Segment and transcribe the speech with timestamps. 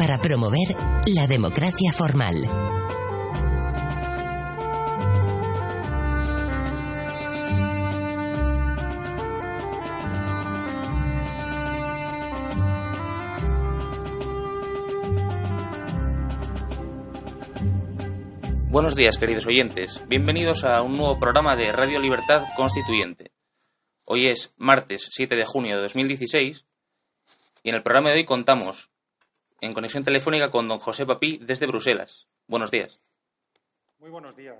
[0.00, 0.74] para promover
[1.14, 2.36] la democracia formal.
[18.70, 20.02] Buenos días, queridos oyentes.
[20.08, 23.32] Bienvenidos a un nuevo programa de Radio Libertad Constituyente.
[24.06, 26.64] Hoy es martes 7 de junio de 2016
[27.62, 28.88] y en el programa de hoy contamos
[29.60, 32.26] en conexión telefónica con don José Papí desde Bruselas.
[32.46, 33.00] Buenos días.
[33.98, 34.58] Muy buenos días.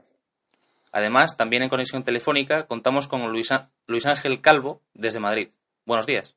[0.93, 3.49] Además, también en conexión telefónica contamos con Luis,
[3.87, 5.51] Luis Ángel Calvo desde Madrid.
[5.87, 6.35] Buenos días.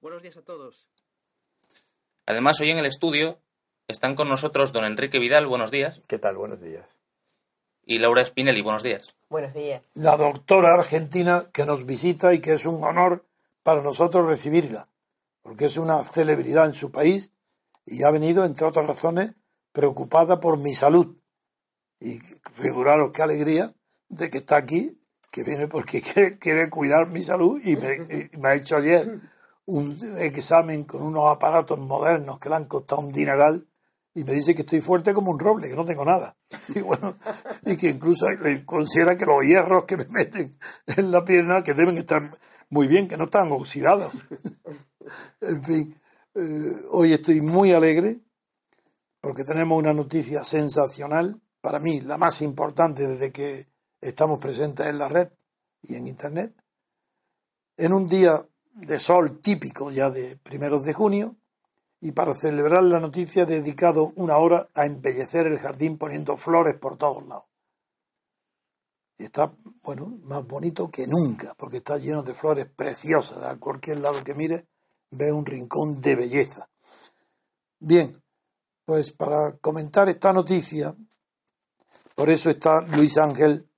[0.00, 0.86] Buenos días a todos.
[2.26, 3.40] Además, hoy en el estudio
[3.88, 5.46] están con nosotros don Enrique Vidal.
[5.46, 6.00] Buenos días.
[6.06, 6.36] ¿Qué tal?
[6.36, 7.02] Buenos días.
[7.84, 8.62] Y Laura Spinelli.
[8.62, 9.16] Buenos días.
[9.28, 9.82] Buenos días.
[9.94, 13.24] La doctora argentina que nos visita y que es un honor
[13.62, 14.88] para nosotros recibirla,
[15.42, 17.32] porque es una celebridad en su país
[17.90, 19.32] y ha venido, entre otras razones,
[19.72, 21.16] preocupada por mi salud.
[22.00, 22.18] Y
[22.52, 23.74] figuraros qué alegría
[24.08, 25.00] de que está aquí,
[25.30, 26.02] que viene porque
[26.40, 29.20] quiere, cuidar mi salud y me, ha hecho ayer
[29.66, 33.66] un examen con unos aparatos modernos que le han costado un dineral
[34.14, 36.36] y me dice que estoy fuerte como un roble, que no tengo nada.
[36.74, 37.16] Y bueno,
[37.64, 38.26] y que incluso
[38.64, 42.32] considera que los hierros que me meten en la pierna, que deben estar
[42.70, 44.14] muy bien, que no están oxidados.
[45.40, 45.98] En fin,
[46.34, 48.20] eh, hoy estoy muy alegre
[49.20, 53.68] porque tenemos una noticia sensacional, para mí la más importante desde que
[54.00, 55.28] estamos presentes en la red
[55.82, 56.54] y en Internet.
[57.76, 61.36] En un día de sol típico ya de primeros de junio,
[62.00, 66.76] y para celebrar la noticia he dedicado una hora a embellecer el jardín poniendo flores
[66.76, 67.44] por todos lados.
[69.16, 69.52] Y está,
[69.82, 73.42] bueno, más bonito que nunca, porque está lleno de flores preciosas.
[73.42, 74.68] A cualquier lado que mire,
[75.10, 76.68] ve un rincón de belleza.
[77.80, 78.12] Bien,
[78.84, 80.94] pues para comentar esta noticia,
[82.14, 83.68] por eso está Luis Ángel,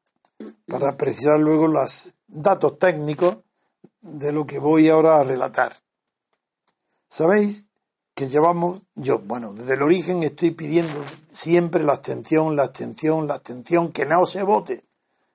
[0.67, 3.39] para precisar luego los datos técnicos
[4.01, 5.77] de lo que voy ahora a relatar.
[7.09, 7.69] Sabéis
[8.15, 13.35] que llevamos, yo, bueno, desde el origen estoy pidiendo siempre la abstención, la abstención, la
[13.35, 14.85] abstención, que no se vote,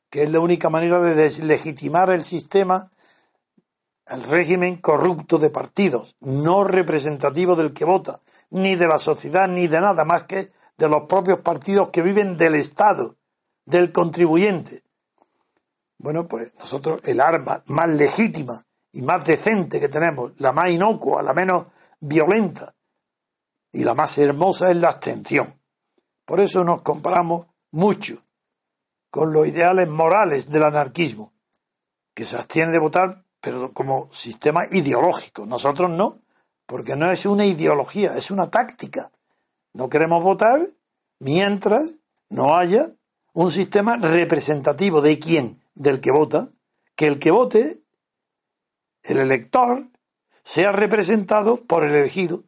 [0.10, 2.90] que es la única manera de deslegitimar el sistema
[4.08, 8.22] el régimen corrupto de partidos, no representativo del que vota,
[8.52, 12.38] ni de la sociedad, ni de nada más que de los propios partidos que viven
[12.38, 13.16] del Estado,
[13.66, 14.84] del contribuyente.
[15.98, 21.24] Bueno, pues nosotros el arma más legítima y más decente que tenemos, la más inocua,
[21.24, 21.68] la menos
[22.00, 22.76] violenta
[23.72, 25.60] y la más hermosa es la abstención.
[26.26, 28.22] Por eso nos comparamos mucho
[29.10, 31.34] con los ideales morales del anarquismo,
[32.14, 35.46] que se abstiene de votar pero como sistema ideológico.
[35.46, 36.18] Nosotros no,
[36.66, 39.12] porque no es una ideología, es una táctica.
[39.72, 40.72] No queremos votar
[41.20, 42.88] mientras no haya
[43.34, 46.50] un sistema representativo de quién, del que vota,
[46.96, 47.84] que el que vote,
[49.04, 49.90] el elector,
[50.42, 52.46] sea representado por el elegido.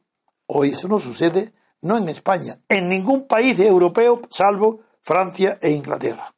[0.48, 6.34] Hoy eso no sucede, no en España, en ningún país europeo, salvo Francia e Inglaterra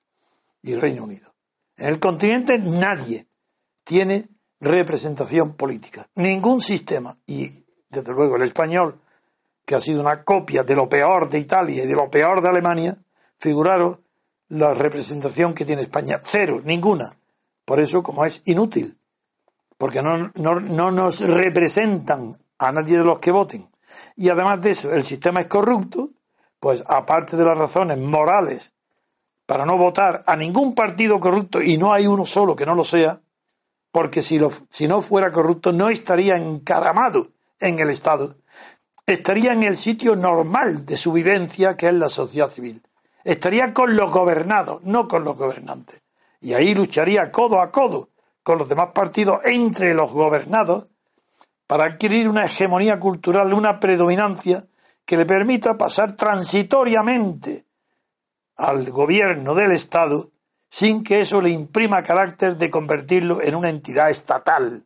[0.61, 1.33] y Reino Unido.
[1.77, 3.25] En el continente nadie
[3.85, 4.27] tiene
[4.59, 6.07] representación política.
[6.15, 8.99] Ningún sistema, y desde luego el español,
[9.65, 12.49] que ha sido una copia de lo peor de Italia y de lo peor de
[12.49, 12.97] Alemania,
[13.37, 14.01] figuraron
[14.49, 16.21] la representación que tiene España.
[16.23, 17.15] Cero, ninguna.
[17.65, 18.97] Por eso, como es inútil,
[19.77, 23.69] porque no, no, no nos representan a nadie de los que voten.
[24.15, 26.09] Y además de eso, el sistema es corrupto,
[26.59, 28.73] pues aparte de las razones morales
[29.45, 32.83] para no votar a ningún partido corrupto, y no hay uno solo que no lo
[32.83, 33.21] sea,
[33.99, 38.37] porque si, lo, si no fuera corrupto no estaría encaramado en el Estado.
[39.05, 42.81] estaría en el sitio normal de su vivencia, que es la sociedad civil.
[43.25, 46.01] Estaría con los gobernados, no con los gobernantes.
[46.39, 48.07] Y ahí lucharía codo a codo
[48.41, 50.87] con los demás partidos entre los gobernados
[51.67, 54.63] para adquirir una hegemonía cultural, una predominancia
[55.03, 57.65] que le permita pasar transitoriamente
[58.55, 60.29] al gobierno del Estado
[60.69, 64.85] sin que eso le imprima carácter de convertirlo en una entidad estatal.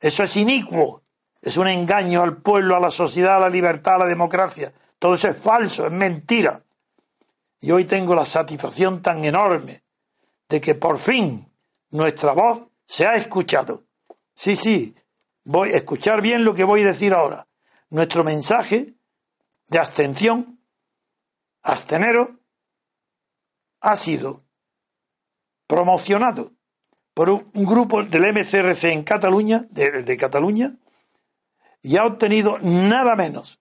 [0.00, 1.02] Eso es inicuo,
[1.40, 4.72] es un engaño al pueblo, a la sociedad, a la libertad, a la democracia.
[4.98, 6.62] Todo eso es falso, es mentira.
[7.60, 9.82] Y hoy tengo la satisfacción tan enorme
[10.48, 11.46] de que por fin
[11.90, 13.84] nuestra voz se ha escuchado.
[14.34, 14.94] Sí, sí,
[15.44, 17.46] voy a escuchar bien lo que voy a decir ahora.
[17.90, 18.94] Nuestro mensaje
[19.68, 20.60] de abstención,
[21.62, 22.30] absteneros,
[23.80, 24.43] ha sido
[25.66, 26.52] promocionado
[27.14, 30.74] por un grupo del MCRC en Cataluña, de, Cataluña,
[31.80, 33.60] y ha obtenido nada menos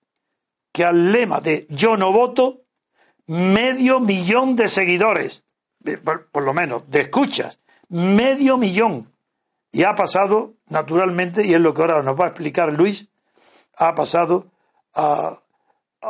[0.72, 2.62] que al lema de yo no voto
[3.28, 5.46] medio millón de seguidores,
[6.32, 7.60] por, lo menos, de escuchas,
[7.90, 9.14] medio millón.
[9.72, 13.12] Y ha pasado, naturalmente, y es lo que ahora nos va a explicar Luis,
[13.78, 14.52] ha pasado
[14.94, 15.40] a,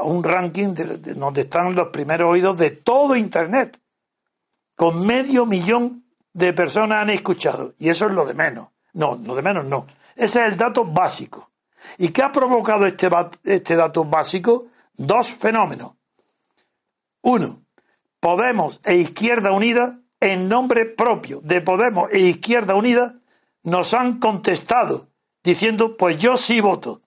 [0.04, 3.80] un ranking donde están los primeros oídos de todo Internet
[4.76, 7.76] con medio millón de personas han escuchado.
[7.78, 8.70] Y eso es lo de menos.
[8.94, 9.88] No, lo de menos no.
[10.16, 11.52] Ese es el dato básico.
[11.98, 13.10] ¿Y qué ha provocado este,
[13.44, 14.68] este dato básico?
[14.94, 15.94] Dos fenómenos.
[17.22, 17.64] Uno,
[18.20, 23.20] Podemos e Izquierda Unida, en nombre propio de Podemos e Izquierda Unida,
[23.64, 25.10] nos han contestado
[25.44, 27.02] diciendo, pues yo sí voto.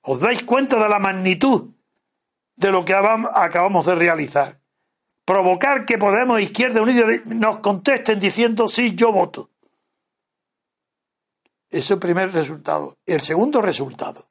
[0.00, 1.74] ¿Os dais cuenta de la magnitud
[2.56, 4.63] de lo que acabamos de realizar?
[5.24, 9.50] Provocar que Podemos Izquierda Unida nos contesten diciendo sí, yo voto.
[11.70, 12.96] Ese es el primer resultado.
[13.06, 14.26] El segundo resultado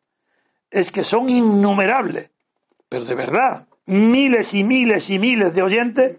[0.71, 2.31] es que son innumerables,
[2.87, 6.17] pero de verdad, miles y miles y miles de oyentes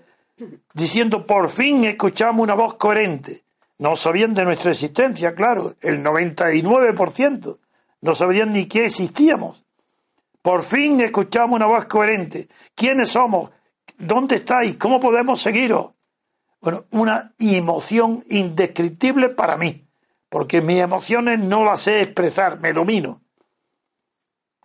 [0.74, 3.42] diciendo por fin escuchamos una voz coherente.
[3.78, 7.58] No sabían de nuestra existencia, claro, el 99%.
[8.02, 9.64] No sabían ni que existíamos.
[10.42, 12.48] Por fin escuchamos una voz coherente.
[12.74, 13.50] ¿Quiénes somos?
[14.06, 14.76] ¿Dónde estáis?
[14.76, 15.92] ¿Cómo podemos seguiros?
[16.60, 19.86] Bueno, una emoción indescriptible para mí,
[20.28, 23.22] porque mis emociones no las sé expresar, me domino,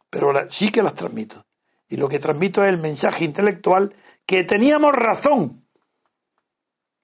[0.09, 1.45] pero sí que las transmito.
[1.88, 3.95] Y lo que transmito es el mensaje intelectual
[4.25, 5.65] que teníamos razón,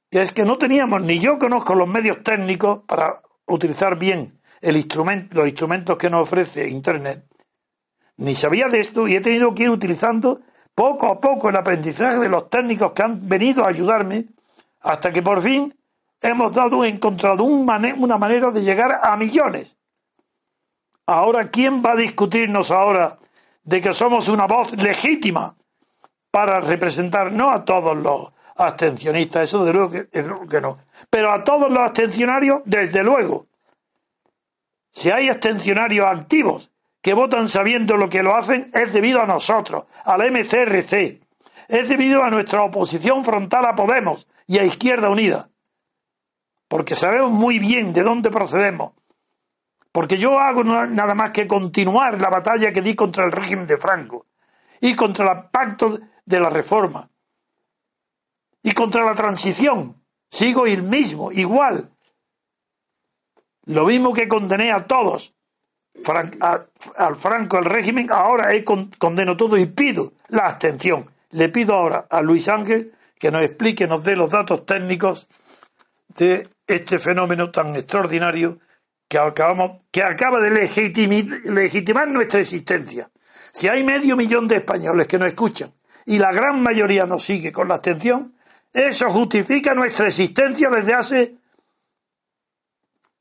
[0.10, 5.48] que es que no teníamos, ni yo conozco los medios técnicos para utilizar bien los
[5.48, 7.26] instrumentos que nos ofrece Internet,
[8.18, 10.42] ni sabía de esto y he tenido que ir utilizando
[10.76, 14.26] poco a poco el aprendizaje de los técnicos que han venido a ayudarme,
[14.82, 15.74] hasta que por fin
[16.22, 19.78] hemos dado, encontrado una manera de llegar a millones.
[21.08, 23.18] Ahora, ¿quién va a discutirnos ahora
[23.64, 25.56] de que somos una voz legítima
[26.30, 29.92] para representar no a todos los abstencionistas, eso de luego
[30.50, 30.78] que no,
[31.10, 33.48] pero a todos los abstencionarios, desde luego.
[34.92, 36.72] Si hay abstencionarios activos
[37.06, 41.22] que votan sabiendo lo que lo hacen es debido a nosotros, al MCRC.
[41.68, 45.52] Es debido a nuestra oposición frontal a Podemos y a Izquierda Unida.
[46.68, 48.94] Porque sabemos muy bien de dónde procedemos.
[49.92, 53.78] Porque yo hago nada más que continuar la batalla que di contra el régimen de
[53.78, 54.26] Franco
[54.82, 57.12] y contra el pacto de la reforma
[58.64, 60.04] y contra la transición.
[60.32, 61.92] Sigo el mismo, igual.
[63.66, 65.36] Lo mismo que condené a todos
[66.04, 68.50] al Franco, al régimen, ahora
[68.98, 71.10] condeno todo y pido la abstención.
[71.32, 75.28] Le pido ahora a Luis Ángel que nos explique, nos dé los datos técnicos
[76.16, 78.60] de este fenómeno tan extraordinario
[79.08, 83.10] que, acabamos, que acaba de legitimar nuestra existencia.
[83.52, 85.74] Si hay medio millón de españoles que nos escuchan
[86.06, 88.36] y la gran mayoría nos sigue con la abstención,
[88.74, 91.36] eso justifica nuestra existencia desde hace.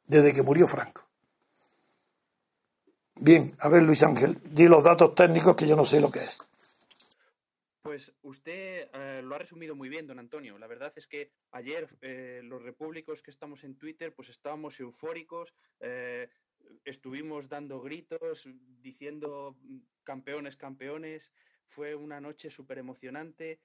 [0.06, 1.03] desde que murió Franco.
[3.16, 6.24] Bien, a ver Luis Ángel, di los datos técnicos que yo no sé lo que
[6.24, 6.38] es.
[7.80, 10.58] Pues usted eh, lo ha resumido muy bien, don Antonio.
[10.58, 15.54] La verdad es que ayer eh, los repúblicos que estamos en Twitter, pues estábamos eufóricos,
[15.80, 16.28] eh,
[16.84, 18.48] estuvimos dando gritos,
[18.80, 19.56] diciendo
[20.02, 21.32] campeones, campeones.
[21.68, 23.60] Fue una noche súper emocionante.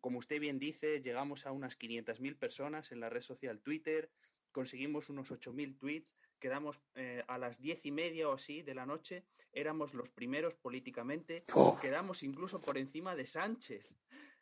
[0.00, 4.10] como usted bien dice, llegamos a unas 500.000 personas en la red social Twitter,
[4.52, 8.84] conseguimos unos 8.000 tweets quedamos eh, a las diez y media o así de la
[8.84, 9.24] noche,
[9.54, 11.78] éramos los primeros políticamente, oh.
[11.80, 13.82] quedamos incluso por encima de Sánchez.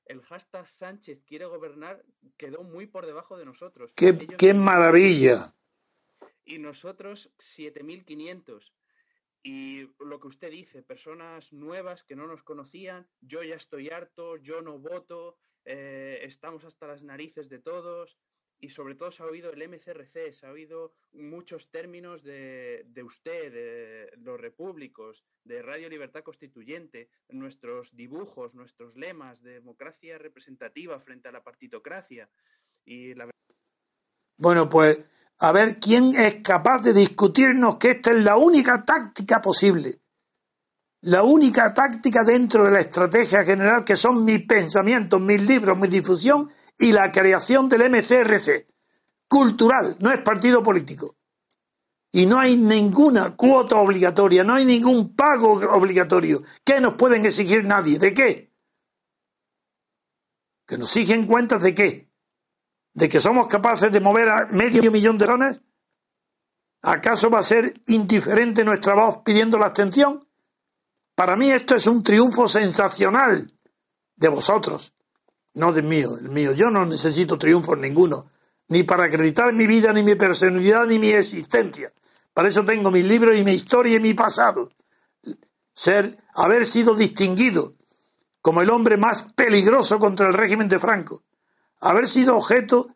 [0.07, 2.05] El hashtag Sánchez quiere gobernar
[2.37, 3.93] quedó muy por debajo de nosotros.
[3.95, 5.55] ¡Qué, qué maravilla!
[6.45, 8.73] Y nosotros 7.500.
[9.45, 14.39] Y lo que usted dice, personas nuevas que no nos conocían, yo ya estoy harto,
[14.39, 18.19] yo no voto, eh, estamos hasta las narices de todos,
[18.63, 23.03] y sobre todo se ha oído el MCRC, se ha oído muchos términos de, de,
[23.03, 31.01] usted, de los repúblicos, de Radio Libertad Constituyente, nuestros dibujos, nuestros lemas de democracia representativa
[31.01, 32.31] frente a la partitocracia.
[32.85, 33.29] Y la...
[34.39, 35.01] Bueno, pues
[35.39, 39.99] a ver quién es capaz de discutirnos que esta es la única táctica posible.
[41.01, 45.89] La única táctica dentro de la estrategia general que son mis pensamientos, mis libros, mi
[45.89, 46.49] difusión
[46.79, 48.67] y la creación del MCRC.
[49.29, 51.17] Cultural, no es partido político.
[52.11, 56.43] Y no hay ninguna cuota obligatoria, no hay ningún pago obligatorio.
[56.65, 57.99] ¿Qué nos pueden exigir nadie?
[57.99, 58.53] ¿De qué?
[60.67, 62.11] ¿Que nos exigen cuentas de qué?
[62.93, 65.63] ¿De que somos capaces de mover a medio millón de personas?
[66.83, 70.29] ¿Acaso va a ser indiferente nuestra voz pidiendo la abstención?
[71.15, 73.53] Para mí esto es un triunfo sensacional
[74.17, 74.93] de vosotros,
[75.55, 76.53] no del mío, el mío.
[76.53, 78.31] Yo no necesito triunfos ninguno,
[78.69, 81.93] ni para acreditar mi vida, ni mi personalidad, ni mi existencia.
[82.35, 84.71] Para eso tengo mis libros y mi historia y mi pasado.
[85.75, 87.75] Ser, haber sido distinguido
[88.41, 91.23] como el hombre más peligroso contra el régimen de Franco.
[91.81, 92.89] Haber sido objeto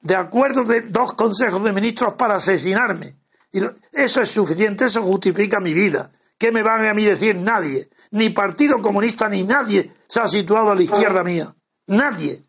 [0.00, 3.16] de acuerdos de dos consejos de ministros para asesinarme.
[3.52, 3.60] Y
[3.92, 6.10] eso es suficiente, eso justifica mi vida.
[6.36, 7.36] ¿Qué me van a mí decir?
[7.36, 7.88] Nadie.
[8.10, 11.54] Ni Partido Comunista ni nadie se ha situado a la izquierda mía.
[11.86, 12.44] Nadie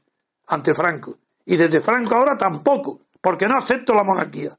[0.48, 1.18] ante Franco.
[1.46, 4.58] Y desde Franco ahora tampoco, porque no acepto la monarquía.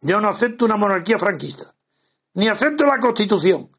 [0.00, 1.74] Yo no acepto una monarquía franquista.
[2.34, 3.70] Ni acepto la constitución.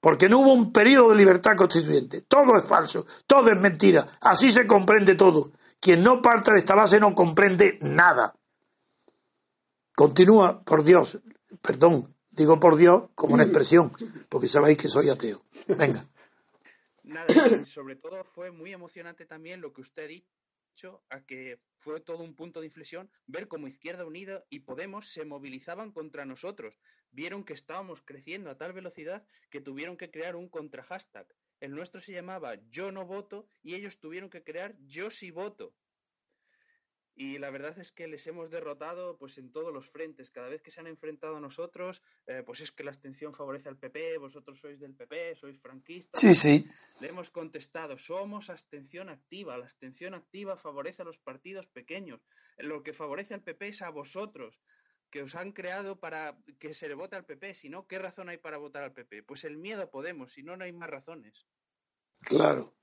[0.00, 2.20] Porque no hubo un periodo de libertad constituyente.
[2.22, 4.06] Todo es falso, todo es mentira.
[4.20, 5.50] Así se comprende todo.
[5.80, 8.34] Quien no parte de esta base no comprende nada.
[9.96, 11.18] Continúa, por Dios,
[11.62, 13.92] perdón, digo por Dios como una expresión,
[14.28, 15.42] porque sabéis que soy ateo.
[15.68, 16.06] Venga.
[17.06, 17.28] Nada,
[17.66, 22.24] sobre todo fue muy emocionante también lo que usted ha dicho, a que fue todo
[22.24, 26.80] un punto de inflexión, ver cómo Izquierda Unida y Podemos se movilizaban contra nosotros.
[27.12, 31.28] Vieron que estábamos creciendo a tal velocidad que tuvieron que crear un contra hashtag.
[31.60, 35.74] El nuestro se llamaba Yo no voto y ellos tuvieron que crear Yo sí voto
[37.18, 40.30] y la verdad es que les hemos derrotado pues en todos los frentes.
[40.30, 43.70] Cada vez que se han enfrentado a nosotros, eh, pues es que la abstención favorece
[43.70, 46.20] al PP, vosotros sois del PP, sois franquistas.
[46.20, 46.68] Sí, sí.
[47.00, 49.56] Le hemos contestado, somos abstención activa.
[49.56, 52.20] La abstención activa favorece a los partidos pequeños.
[52.58, 54.60] Lo que favorece al PP es a vosotros,
[55.10, 57.54] que os han creado para que se le vote al PP.
[57.54, 59.22] Si no, ¿qué razón hay para votar al PP?
[59.22, 61.46] Pues el miedo a Podemos, si no, no hay más razones.
[62.20, 62.76] Claro.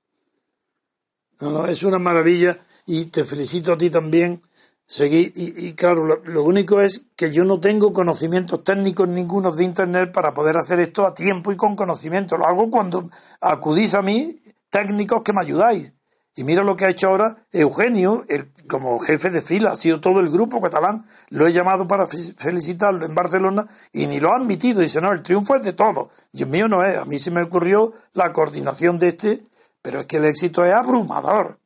[1.40, 4.42] No, no, es una maravilla y te felicito a ti también.
[4.86, 9.64] Seguí, y, claro, lo, lo, único es que yo no tengo conocimientos técnicos ningunos de
[9.64, 12.36] Internet para poder hacer esto a tiempo y con conocimiento.
[12.36, 13.02] Lo hago cuando
[13.40, 14.36] acudís a mí,
[14.68, 15.94] técnicos que me ayudáis.
[16.36, 20.00] Y mira lo que ha hecho ahora Eugenio, el, como jefe de fila, ha sido
[20.00, 21.06] todo el grupo catalán.
[21.30, 24.80] Lo he llamado para felicitarlo en Barcelona y ni lo ha admitido.
[24.80, 26.08] Dice, no, el triunfo es de todos.
[26.32, 26.96] Y el mío no es.
[26.96, 29.44] A mí se me ocurrió la coordinación de este
[29.84, 31.60] pero es que el éxito es abrumador.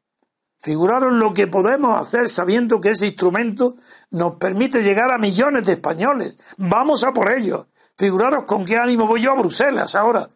[0.58, 3.76] Figuraros lo que podemos hacer sabiendo que ese instrumento
[4.10, 6.37] nos permite llegar a millones de españoles.
[6.56, 7.68] Vamos a por ello.
[7.96, 10.28] Figuraros con qué ánimo voy yo a Bruselas ahora.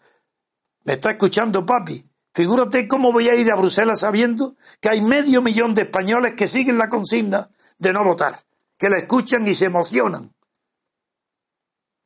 [0.85, 2.09] Me está escuchando papi.
[2.33, 6.47] Figúrate cómo voy a ir a Bruselas sabiendo que hay medio millón de españoles que
[6.47, 8.45] siguen la consigna de no votar,
[8.79, 10.33] que la escuchan y se emocionan.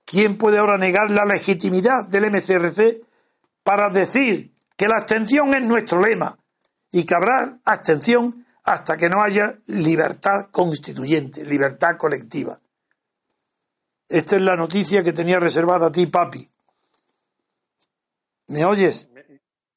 [0.06, 3.02] ¿Quién puede ahora negar la legitimidad del MCRC
[3.62, 6.36] para decir que la abstención es nuestro lema
[6.92, 12.60] y que habrá abstención hasta que no haya libertad constituyente, libertad colectiva.
[14.08, 16.40] Esta es la noticia que tenía reservada a ti, papi.
[18.48, 19.10] ¿Me oyes?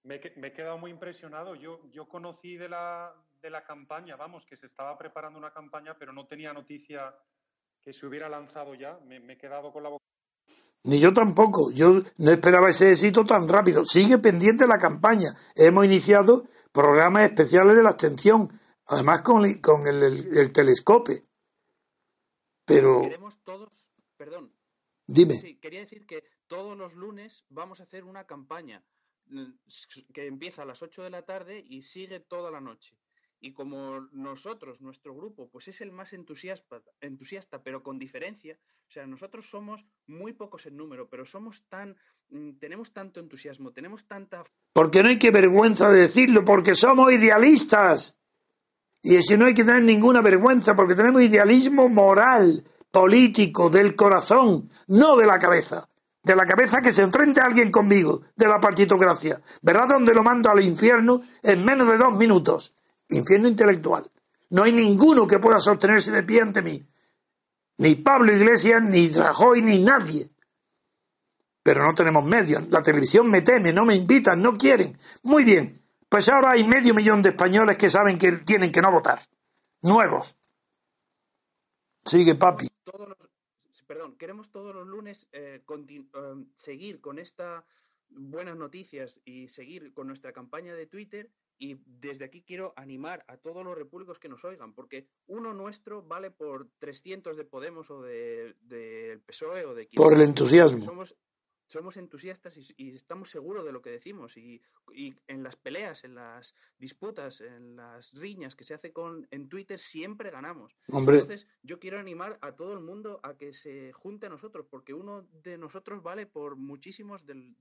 [0.04, 1.56] Me, he quedado muy impresionado.
[1.56, 5.96] Yo, yo conocí de la, de la campaña, vamos, que se estaba preparando una campaña,
[5.98, 7.14] pero no tenía noticia
[7.82, 9.00] que se hubiera lanzado ya.
[9.06, 10.09] Me, me he quedado con la boca.
[10.84, 11.72] Ni yo tampoco.
[11.72, 13.86] Yo no esperaba ese éxito tan rápido.
[13.86, 15.30] Sigue pendiente la campaña.
[15.56, 18.48] Hemos iniciado programas especiales de la abstención,
[18.88, 21.24] además con, el, con el, el, el telescope.
[22.66, 23.02] Pero.
[23.02, 23.90] Queremos todos.
[24.18, 24.54] Perdón.
[25.06, 25.34] Dime.
[25.36, 28.84] Sí, quería decir que todos los lunes vamos a hacer una campaña
[30.14, 32.96] que empieza a las 8 de la tarde y sigue toda la noche.
[33.42, 39.08] Y como nosotros, nuestro grupo, pues es el más entusiasta, pero con diferencia, o sea,
[39.08, 41.96] nosotros somos muy pocos en número, pero somos tan,
[42.60, 44.44] tenemos tanto entusiasmo, tenemos tanta...
[44.74, 48.18] Porque no hay que vergüenza de decirlo, porque somos idealistas.
[49.02, 54.70] Y si no hay que tener ninguna vergüenza, porque tenemos idealismo moral, político, del corazón,
[54.88, 55.88] no de la cabeza.
[56.24, 59.42] de la cabeza que se enfrente a alguien conmigo, de la partitocracia.
[59.62, 62.74] ¿Verdad donde lo mando al infierno en menos de dos minutos?
[63.10, 64.10] Infierno intelectual.
[64.52, 66.82] No hay ninguno que pueda sostenerse de pie ante mí.
[67.78, 70.30] Ni Pablo Iglesias, ni Rajoy, ni nadie.
[71.64, 72.68] Pero no tenemos medios.
[72.70, 74.98] La televisión me teme, no me invitan, no quieren.
[75.24, 75.82] Muy bien.
[76.08, 79.20] Pues ahora hay medio millón de españoles que saben que tienen que no votar.
[79.82, 80.36] Nuevos.
[82.04, 82.68] Sigue, papi.
[83.86, 87.64] perdón, queremos todos los lunes eh, eh, seguir con estas
[88.10, 93.38] buenas noticias y seguir con nuestra campaña de Twitter y desde aquí quiero animar a
[93.38, 98.02] todos los repúblicos que nos oigan, porque uno nuestro vale por 300 de Podemos o
[98.02, 99.90] del de, PSOE o de...
[99.96, 100.86] Por el entusiasmo.
[100.86, 101.16] Somos,
[101.70, 104.36] somos entusiastas y, estamos seguros de lo que decimos.
[104.38, 104.62] Y,
[105.28, 109.78] en las peleas, en las disputas, en las riñas que se hace con, en Twitter,
[109.78, 110.76] siempre ganamos.
[110.88, 114.96] Entonces, yo quiero animar a todo el mundo a que se junte a nosotros, porque
[114.96, 117.56] uno de nosotros vale por muchísimos del,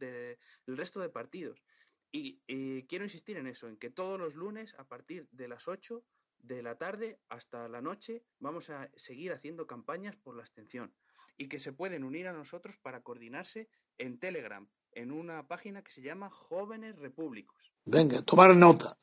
[0.67, 1.63] resto de partidos.
[2.11, 5.69] Y, y quiero insistir en eso, en que todos los lunes, a partir de las
[5.69, 6.03] 8
[6.39, 10.93] de la tarde hasta la noche, vamos a seguir haciendo campañas por la abstención
[11.37, 15.93] y que se pueden unir a nosotros para coordinarse en Telegram, en una página que
[15.93, 17.73] se llama Jóvenes Repúblicos.
[17.85, 18.97] Venga, tomar nota.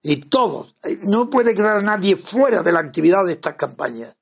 [0.00, 4.16] Y todos, eh, no puede quedar nadie fuera de la actividad de estas campañas.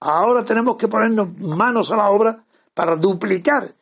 [0.00, 3.74] Ahora tenemos que ponernos manos a la obra para duplicar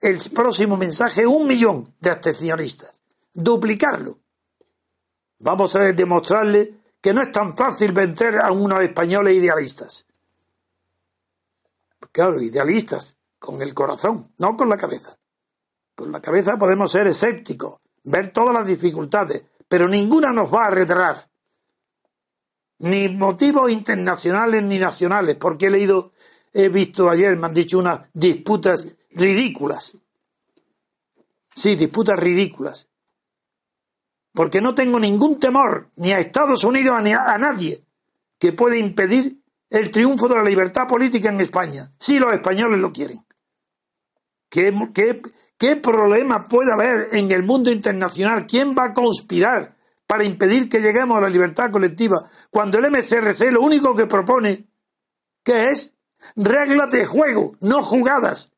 [0.00, 3.01] el próximo mensaje un millón de abstencionistas.
[3.34, 4.18] Duplicarlo.
[5.40, 10.06] Vamos a demostrarle que no es tan fácil vencer a unos españoles idealistas.
[12.12, 15.18] Claro, idealistas, con el corazón, no con la cabeza.
[15.94, 20.70] Con la cabeza podemos ser escépticos, ver todas las dificultades, pero ninguna nos va a
[20.70, 21.16] retraer.
[22.80, 26.12] Ni motivos internacionales ni nacionales, porque he leído,
[26.52, 29.96] he visto ayer, me han dicho unas disputas ridículas.
[31.54, 32.88] Sí, disputas ridículas.
[34.32, 37.84] Porque no tengo ningún temor ni a Estados Unidos ni a, nadie
[38.38, 42.92] que pueda impedir el triunfo de la libertad política en España, si los españoles lo
[42.92, 43.24] quieren.
[44.50, 45.22] ¿Qué, qué,
[45.62, 48.46] ¿Qué problema puede haber en el mundo internacional?
[48.46, 49.76] ¿Quién va a conspirar
[50.08, 52.16] para impedir que lleguemos a la libertad colectiva
[52.50, 54.66] cuando el MCRC lo único que propone,
[55.44, 55.94] ¿qué es?
[56.34, 58.52] Reglas de juego, no jugadas.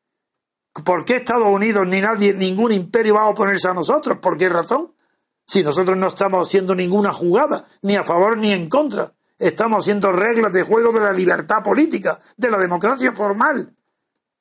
[0.85, 4.18] ¿Por qué Estados Unidos ni nadie, ningún imperio va a oponerse a nosotros?
[4.20, 4.93] ¿Por qué razón?
[5.46, 9.12] Si nosotros no estamos haciendo ninguna jugada, ni a favor ni en contra.
[9.38, 13.74] Estamos haciendo reglas de juego de la libertad política, de la democracia formal.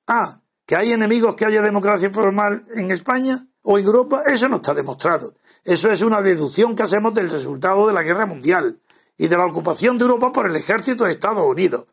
[0.07, 4.23] Ah, ¿Que hay enemigos que haya democracia formal en España o en Europa?
[4.25, 5.35] Eso no está demostrado.
[5.63, 8.79] Eso es una deducción que hacemos del resultado de la guerra mundial
[9.17, 11.85] y de la ocupación de Europa por el ejército de Estados Unidos.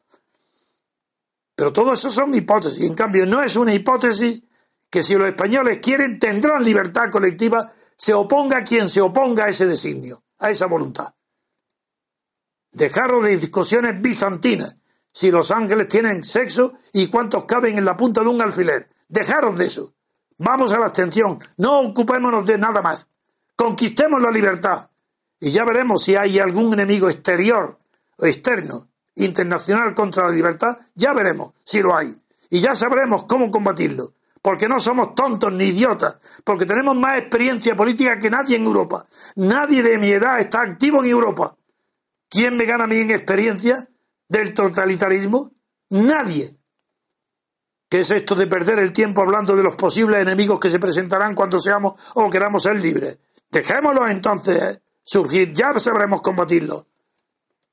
[1.54, 2.82] Pero todo eso son hipótesis.
[2.82, 4.44] En cambio, no es una hipótesis
[4.88, 9.66] que si los españoles quieren tendrán libertad colectiva, se oponga quien se oponga a ese
[9.66, 11.12] designio, a esa voluntad.
[12.72, 14.78] Dejaros de discusiones bizantinas
[15.12, 18.88] si los ángeles tienen sexo y cuántos caben en la punta de un alfiler.
[19.06, 19.92] Dejaros de eso.
[20.38, 21.38] Vamos a la abstención.
[21.58, 23.06] No ocupémonos de nada más.
[23.54, 24.88] Conquistemos la libertad.
[25.38, 27.78] Y ya veremos si hay algún enemigo exterior
[28.16, 30.78] o externo, internacional contra la libertad.
[30.94, 32.18] Ya veremos si lo hay.
[32.48, 34.14] Y ya sabremos cómo combatirlo.
[34.42, 36.16] Porque no somos tontos ni idiotas.
[36.44, 39.06] Porque tenemos más experiencia política que nadie en Europa.
[39.36, 41.56] Nadie de mi edad está activo en Europa.
[42.28, 43.90] ¿Quién me gana a mí en experiencia?
[44.30, 45.50] del totalitarismo?
[45.90, 46.56] Nadie.
[47.90, 51.34] ¿Qué es esto de perder el tiempo hablando de los posibles enemigos que se presentarán
[51.34, 53.18] cuando seamos o queramos ser libres?
[53.50, 56.86] Dejémoslos entonces surgir, ya sabremos combatirlos.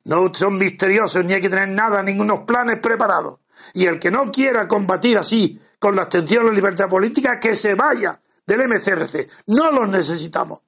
[0.05, 3.39] No son misteriosos ni hay que tener nada, ningunos planes preparados.
[3.75, 7.55] Y el que no quiera combatir así, con la abstención a la libertad política, que
[7.55, 9.29] se vaya del MCRC.
[9.47, 10.61] No los necesitamos.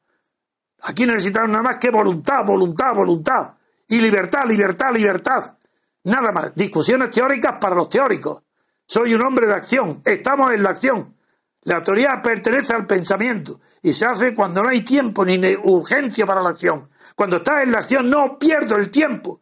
[0.81, 3.53] Aquí necesitamos nada más que voluntad, voluntad, voluntad.
[3.87, 5.57] Y libertad, libertad, libertad.
[6.03, 6.53] Nada más.
[6.55, 8.43] Discusiones teóricas para los teóricos.
[8.85, 10.01] Soy un hombre de acción.
[10.05, 11.15] Estamos en la acción.
[11.63, 16.41] La teoría pertenece al pensamiento y se hace cuando no hay tiempo ni urgencia para
[16.41, 16.89] la acción.
[17.15, 19.41] Cuando estás en la acción no pierdo el tiempo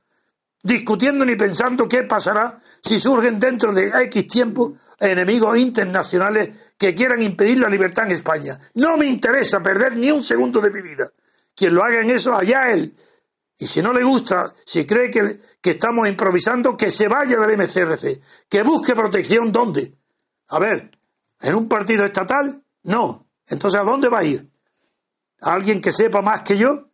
[0.62, 7.22] discutiendo ni pensando qué pasará si surgen dentro de X tiempo enemigos internacionales que quieran
[7.22, 8.60] impedir la libertad en España.
[8.76, 11.10] No me interesa perder ni un segundo de mi vida.
[11.56, 12.96] Quien lo haga en eso, allá él.
[13.60, 17.58] Y si no le gusta, si cree que, que estamos improvisando, que se vaya del
[17.58, 19.96] MCRC, que busque protección ¿dónde?
[20.50, 20.92] A ver,
[21.42, 22.64] ¿en un partido estatal?
[22.84, 23.28] No.
[23.48, 24.48] Entonces, ¿a dónde va a ir?
[25.42, 26.87] ¿A alguien que sepa más que yo?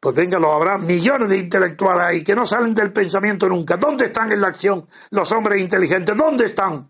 [0.00, 3.76] Pues venga, lo habrá millones de intelectuales ahí que no salen del pensamiento nunca.
[3.76, 6.16] ¿Dónde están en la acción los hombres inteligentes?
[6.16, 6.88] ¿Dónde están?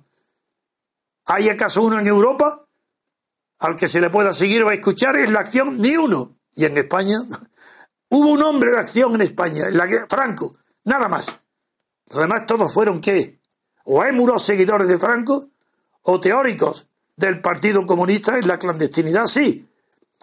[1.26, 2.64] ¿Hay acaso uno en Europa?
[3.60, 6.36] al que se le pueda seguir o escuchar en la acción, ni uno.
[6.54, 7.18] Y en España
[8.08, 11.36] hubo un hombre de acción en España, en la que, Franco, nada más.
[12.10, 13.38] Además, todos fueron qué?
[13.84, 15.48] O émulos seguidores de Franco,
[16.02, 19.68] o teóricos del Partido Comunista en la clandestinidad, sí.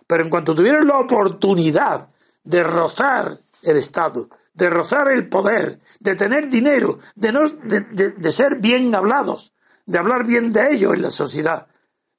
[0.05, 2.09] Pero en cuanto tuvieron la oportunidad
[2.47, 8.55] de rozar el Estado, de rozar el poder, de tener dinero, de, no, de, ser
[8.59, 9.53] bien hablados,
[9.85, 11.67] de hablar bien de ellos en la sociedad,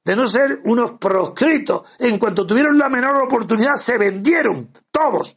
[0.05, 1.83] de no ser unos proscritos.
[1.99, 5.37] En cuanto tuvieron la menor oportunidad, se vendieron todos.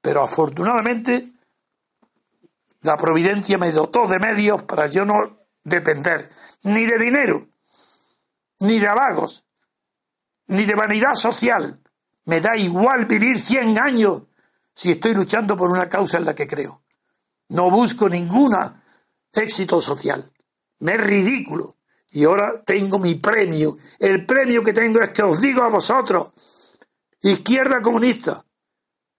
[0.00, 1.32] Pero afortunadamente,
[2.82, 6.28] la providencia me dotó de medios para yo no depender
[6.62, 7.48] ni de dinero,
[8.60, 9.44] ni de halagos,
[10.46, 11.80] ni de vanidad social.
[12.26, 14.22] Me da igual vivir 100 años
[14.74, 16.82] si estoy luchando por una causa en la que creo.
[17.48, 18.54] No busco ningún
[19.32, 20.32] éxito social.
[20.80, 21.76] Me es ridículo.
[22.12, 23.76] Y ahora tengo mi premio.
[23.98, 26.30] El premio que tengo es que os digo a vosotros,
[27.22, 28.44] izquierda comunista,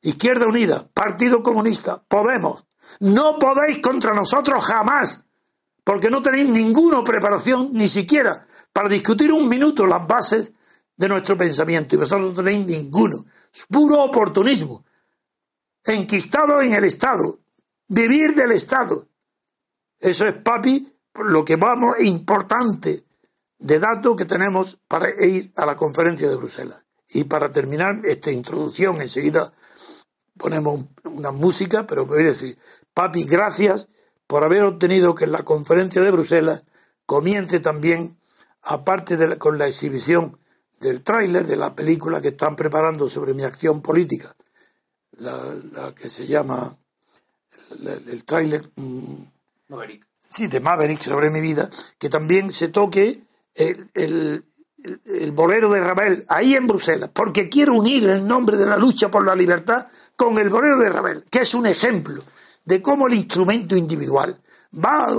[0.01, 2.65] izquierda unida, Partido Comunista, Podemos,
[2.99, 5.23] no podéis contra nosotros jamás,
[5.83, 10.53] porque no tenéis ninguna preparación, ni siquiera para discutir un minuto las bases
[10.95, 11.95] de nuestro pensamiento.
[11.95, 13.25] Y vosotros no tenéis ninguno.
[13.53, 14.83] Es puro oportunismo
[15.85, 17.39] enquistado en el Estado,
[17.87, 19.07] vivir del Estado.
[19.99, 23.05] Eso es, papi, lo que vamos importante
[23.59, 26.83] de datos que tenemos para ir a la conferencia de Bruselas.
[27.09, 29.53] Y para terminar esta introducción, enseguida
[30.37, 32.57] ponemos una música, pero voy a decir,
[32.93, 33.89] papi, gracias
[34.25, 36.63] por haber obtenido que la conferencia de Bruselas
[37.05, 38.17] comience también,
[38.61, 40.39] aparte de con la exhibición
[40.81, 44.35] del tráiler de la película que están preparando sobre mi acción política,
[45.17, 46.75] la, que se llama
[47.79, 49.23] el, el tráiler mm,
[49.69, 50.07] Maverick.
[50.19, 54.45] Sí, de Maverick sobre mi vida, que también se toque el, el,
[55.05, 59.11] el, bolero de Ravel ahí en Bruselas, porque quiero unir el nombre de la lucha
[59.11, 62.23] por la libertad con el bolero de Ravel, que es un ejemplo
[62.65, 64.39] de cómo el instrumento individual
[64.73, 65.09] va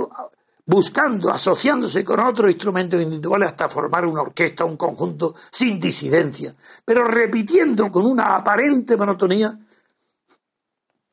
[0.65, 7.05] buscando, asociándose con otros instrumentos individuales hasta formar una orquesta, un conjunto sin disidencia, pero
[7.05, 9.57] repitiendo con una aparente monotonía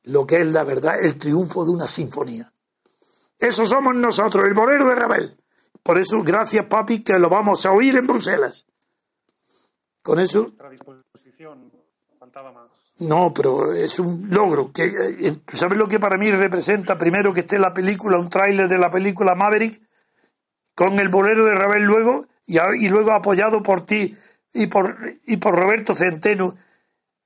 [0.04, 2.52] lo que es la verdad, el triunfo de una sinfonía.
[3.38, 5.36] Eso somos nosotros, el bolero de Ravel.
[5.82, 8.66] Por eso, gracias, papi, que lo vamos a oír en Bruselas.
[10.02, 10.52] Con eso.
[13.00, 14.72] No, pero es un logro.
[14.72, 16.98] Que, eh, ¿Sabes lo que para mí representa?
[16.98, 19.82] Primero que esté la película, un tráiler de la película Maverick,
[20.74, 24.16] con el bolero de Ravel luego, y, y luego apoyado por ti
[24.52, 26.54] y por, y por Roberto Centeno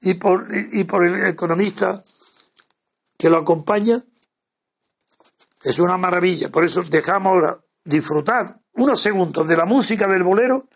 [0.01, 2.03] y por, y por el economista
[3.19, 4.03] que lo acompaña,
[5.65, 6.51] es una maravilla.
[6.51, 10.69] Por eso dejamos ahora disfrutar unos segundos de la música del bolero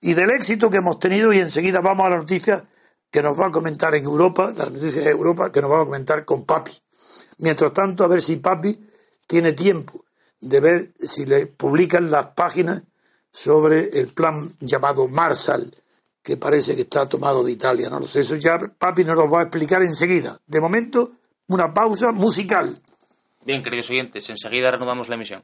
[0.00, 2.64] y del éxito que hemos tenido y enseguida vamos a la noticia
[3.10, 5.84] que nos va a comentar en Europa, las noticias de Europa que nos va a
[5.84, 6.72] comentar con Papi.
[7.38, 8.78] Mientras tanto, a ver si Papi
[9.26, 10.04] tiene tiempo
[10.40, 12.84] de ver si le publican las páginas
[13.32, 15.74] sobre el plan llamado Marshall,
[16.22, 18.20] que parece que está tomado de Italia, no lo sé.
[18.20, 20.38] Eso ya Papi nos lo va a explicar enseguida.
[20.46, 21.12] De momento,
[21.48, 22.78] una pausa musical.
[23.44, 25.42] Bien, queridos oyentes, enseguida renovamos la emisión.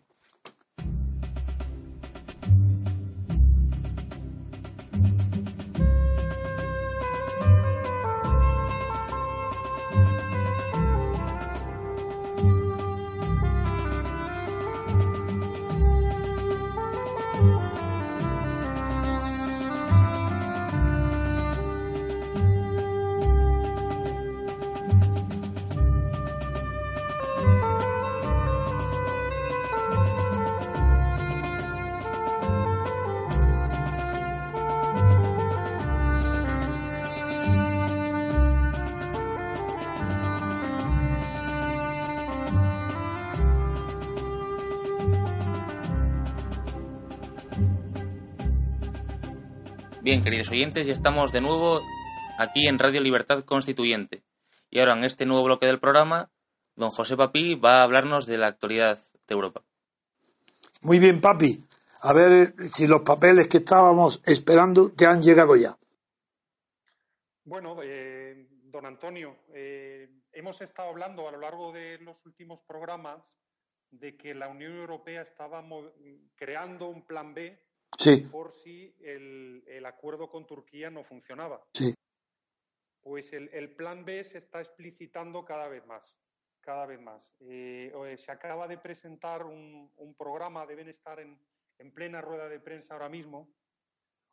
[50.06, 51.80] Bien, queridos oyentes, ya estamos de nuevo
[52.38, 54.22] aquí en Radio Libertad Constituyente.
[54.70, 56.30] Y ahora en este nuevo bloque del programa,
[56.76, 59.64] don José Papi va a hablarnos de la actualidad de Europa.
[60.82, 61.58] Muy bien, Papi.
[62.02, 65.76] A ver si los papeles que estábamos esperando te han llegado ya.
[67.42, 73.24] Bueno, eh, don Antonio, eh, hemos estado hablando a lo largo de los últimos programas
[73.90, 75.64] de que la Unión Europea estaba
[76.36, 77.65] creando un plan B
[78.30, 81.64] por si el, acuerdo con Turquía no funcionaba.
[81.72, 81.94] Sí.
[83.02, 86.14] Pues el, plan B se está explicitando cada vez más,
[86.60, 87.22] cada vez más.
[87.40, 91.38] Eh, se acaba de presentar un, programa, deben estar en,
[91.94, 93.48] plena rueda de prensa ahora mismo,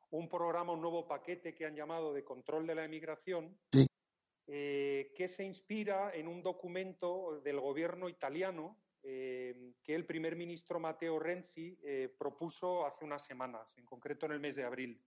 [0.10, 3.58] un programa, un nuevo paquete que han llamado de control de la emigración,
[4.48, 10.80] eh, que se inspira en un documento del gobierno italiano eh, que el primer ministro
[10.80, 15.04] Matteo Renzi eh, propuso hace unas semanas, en concreto en el mes de abril.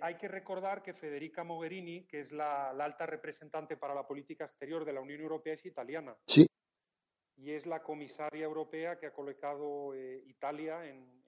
[0.00, 4.84] hay que recordar que Federica Mogherini, que es la, alta representante para la política exterior
[4.84, 6.16] de la Unión Europea, es italiana.
[6.26, 6.46] Sí.
[7.36, 9.94] Y es la comisaria europea que ha colocado
[10.26, 11.18] Italia en,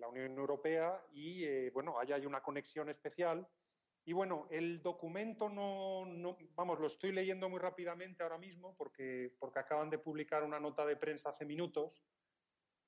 [0.00, 3.46] la Unión Europea y, eh, bueno, ahí hay una conexión especial.
[4.10, 9.88] Y bueno, el documento no, vamos, lo estoy leyendo muy rápidamente ahora mismo porque, acaban
[9.88, 12.02] de publicar una nota de prensa hace minutos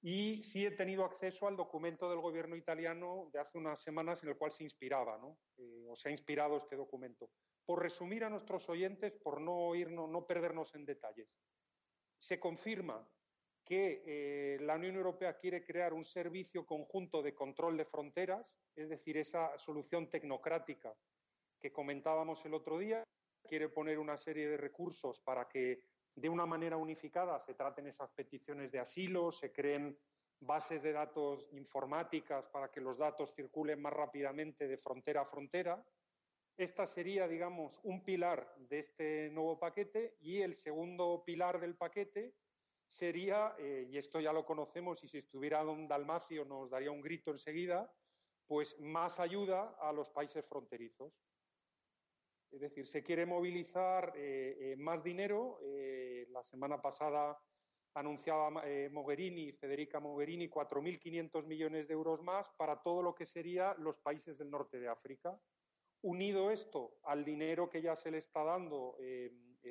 [0.01, 4.31] y sí he tenido acceso al documento del gobierno italiano de hace unas semanas en
[4.31, 5.39] el cual se inspiraba, ¿no?
[5.59, 7.31] Eh, o se ha inspirado este documento.
[7.65, 11.29] Por resumir a nuestros oyentes, por no, irnos, no perdernos en detalles,
[12.19, 13.09] se confirma
[13.65, 18.89] que eh, la Unión Europea quiere crear un servicio conjunto de control de fronteras, es
[18.89, 20.93] decir, esa solución tecnocrática
[21.63, 23.05] que comentábamos el otro día,
[23.49, 28.11] quiere poner una serie de recursos para que de una manera unificada se traten esas
[28.11, 29.97] peticiones de asilo, se creen
[30.41, 35.87] bases de datos informáticas para que los datos circulen más rápidamente de frontera a frontera.
[36.57, 42.35] Esta sería, digamos, un pilar de este nuevo paquete y el segundo pilar del paquete
[42.89, 47.01] sería, eh, y esto ya lo conocemos y si estuviera don Dalmacio nos daría un
[47.01, 47.91] grito enseguida,
[48.47, 51.15] pues más ayuda a los países fronterizos.
[52.53, 55.59] Es decir, se quiere movilizar eh, eh, más dinero.
[56.29, 57.39] la semana pasada
[57.95, 63.99] anunciaba Mogherini, Federica Mogherini, 4.500 millones de euros más para todo lo que serían los
[63.99, 65.39] países del norte de África.
[66.03, 68.97] Unido esto al dinero que ya se le está dando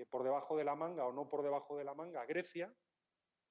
[0.09, 2.71] por debajo de la manga o no por debajo de la manga a Grecia,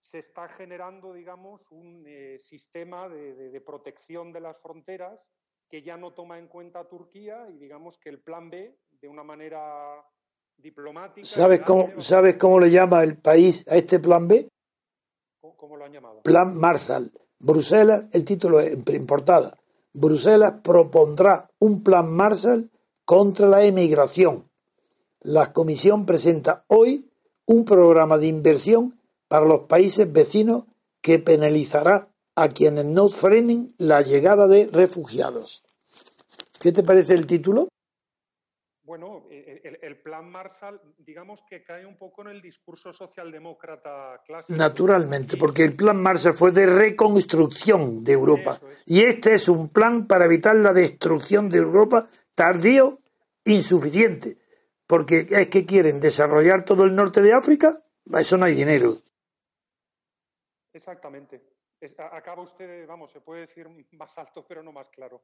[0.01, 5.21] se está generando, digamos, un eh, sistema de, protección de las fronteras
[5.69, 9.09] que ya no toma en cuenta a Turquía y digamos que el plan B, de
[9.09, 10.05] una manera
[10.59, 11.27] diplomática.
[11.27, 14.47] ¿Sabes cómo, ¿Sabes cómo le llama el país a este plan B?
[15.57, 16.23] ¿Cómo, lo han llamado?
[16.23, 17.11] Plan Marshall.
[17.39, 19.57] Bruselas, el título es en portada.
[19.95, 22.71] Bruselas propondrá un plan Marshall
[23.07, 24.51] contra la emigración.
[25.21, 27.11] La Comisión presenta hoy
[27.47, 30.67] un programa de inversión para los países vecinos
[31.01, 35.63] que penalizará a quienes no frenen la llegada de refugiados.
[36.61, 37.69] ¿Qué te parece el título?
[38.91, 44.59] Bueno, el, plan Marshall, digamos que cae un poco en el discurso socialdemócrata clásico.
[44.59, 48.59] Naturalmente, porque el plan Marshall fue de reconstrucción de Europa.
[48.87, 52.99] Y este es un plan para evitar la destrucción de Europa tardío,
[53.45, 54.39] insuficiente.
[54.89, 57.85] Porque es que quieren desarrollar todo el norte de África,
[58.19, 58.95] eso no hay dinero.
[60.73, 61.41] Exactamente.
[62.11, 65.23] acaba usted, vamos, se puede decir más alto, pero no más claro.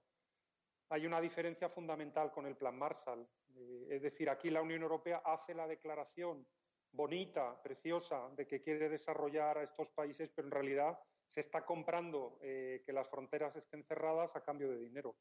[0.89, 3.27] Hay una diferencia fundamental con el Plan Marshall.
[3.57, 6.47] Eh, es decir, aquí la Unión Europea hace la declaración
[6.93, 12.39] bonita, preciosa, de que quiere desarrollar a estos países, pero en realidad se está comprando
[12.43, 15.17] eh, que las fronteras estén cerradas a cambio de dinero.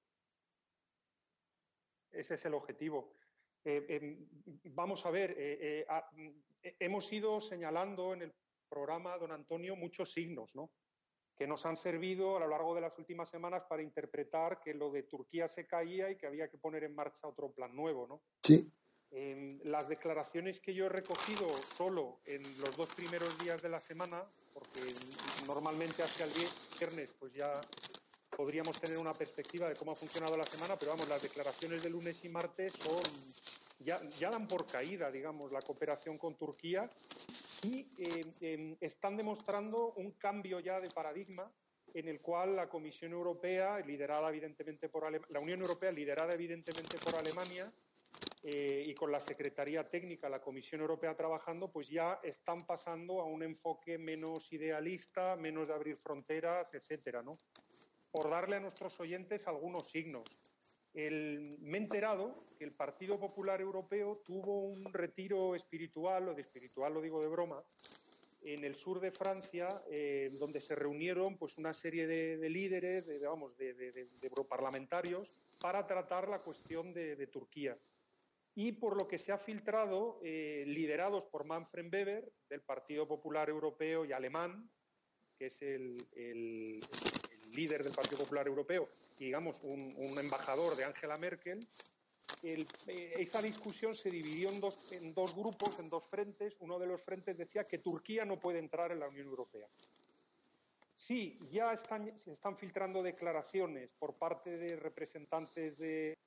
[2.12, 3.16] Ese es el objetivo.
[3.66, 4.18] Eh,
[4.66, 5.36] vamos a ver,
[6.62, 8.34] hemos ido señalando en el
[8.70, 10.72] programa, don Antonio, muchos signos, ¿no?
[11.38, 14.90] Que nos han servido a lo largo de las últimas semanas para interpretar que lo
[14.92, 18.22] de Turquía se caía y que había que poner en marcha otro plan nuevo, ¿no?
[18.42, 18.72] Sí.
[19.64, 24.24] las declaraciones que yo he recogido solo en los dos primeros días de la semana,
[24.54, 24.82] porque
[25.48, 26.32] normalmente hacia el
[26.78, 27.62] viernes pues ya
[28.36, 31.90] podríamos tener una perspectiva de cómo ha funcionado la semana, pero vamos, las declaraciones de
[31.90, 33.02] lunes y martes son
[33.80, 36.90] ya, ya dan por caída, digamos, la cooperación con Turquía
[37.66, 41.52] y eh, em, están demostrando un cambio ya de paradigma
[41.94, 47.16] en el cual la Comisión Europea, liderada evidentemente por la Unión Europea, liderada evidentemente por
[47.16, 47.66] Alemania,
[48.44, 53.26] eh, y con la Secretaría Técnica, la Comisión Europea trabajando, pues ya están pasando a
[53.26, 57.40] un enfoque menos idealista, menos de abrir fronteras, etcétera, ¿no?
[58.12, 60.28] Por darle a nuestros oyentes algunos signos.
[60.96, 66.42] El, me he enterado que el Partido Popular Europeo tuvo un retiro espiritual, o de
[66.42, 67.62] espiritual lo digo de broma,
[68.42, 73.20] en el sur de Francia, eh, donde se reunieron pues, una serie de, líderes, de,
[73.20, 75.30] vamos, de, de, europarlamentarios,
[75.60, 77.78] para tratar la cuestión de, Turquía.
[78.54, 83.50] Y por lo que se ha filtrado, eh, liderados por Manfred Weber, del Partido Popular
[83.50, 84.70] Europeo y alemán,
[85.38, 85.98] que es el
[87.56, 91.66] líder del Partido Popular Europeo, digamos, un, embajador de Angela Merkel,
[92.44, 92.66] eh,
[93.18, 96.56] esa discusión se dividió en dos, grupos, en dos frentes.
[96.60, 99.68] Uno de los frentes decía que Turquía no puede entrar en la Unión Europea.
[100.96, 106.18] Sí, ya están, se están filtrando declaraciones por parte de representantes de,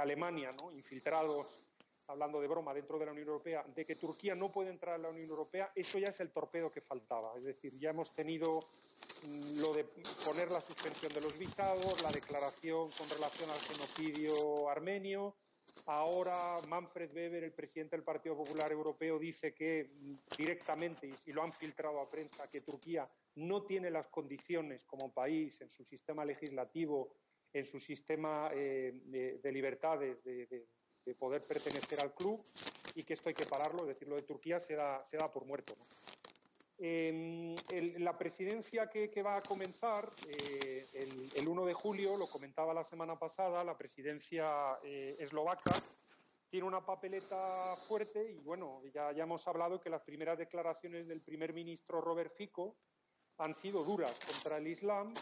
[0.00, 0.72] Alemania, ¿no?
[0.72, 1.64] infiltrados,
[2.08, 5.02] hablando de broma, dentro de la Unión Europea, de que Turquía no puede entrar en
[5.02, 5.72] la Unión Europea.
[5.74, 7.32] Eso ya es el torpedo que faltaba.
[7.36, 8.68] Es decir, ya hemos tenido
[9.56, 9.84] lo de
[10.24, 15.36] poner la suspensión de los visados, la declaración con relación al genocidio armenio,
[15.86, 19.90] Ahora Manfred Weber, el presidente del Partido Popular Europeo, dice que
[20.36, 25.60] directamente, y lo han filtrado a prensa, que Turquía no tiene las condiciones como país
[25.60, 27.16] en su sistema legislativo,
[27.52, 28.92] en su sistema eh,
[29.42, 30.66] de, libertades, de,
[31.18, 32.42] poder pertenecer al club
[32.94, 35.30] y que esto hay que pararlo, es decir, lo de Turquía se da, se da
[35.32, 35.74] por muerto.
[36.84, 37.54] Eh,
[38.00, 40.84] la presidencia que, va a comenzar eh,
[41.36, 45.72] el, 1 de julio, lo comentaba la semana pasada, la presidencia eh, eslovaca
[46.50, 51.22] tiene una papeleta fuerte y bueno, ya, ya hemos hablado que las primeras declaraciones del
[51.22, 52.76] primer ministro Robert Fico
[53.38, 55.14] han sido duras contra el Islam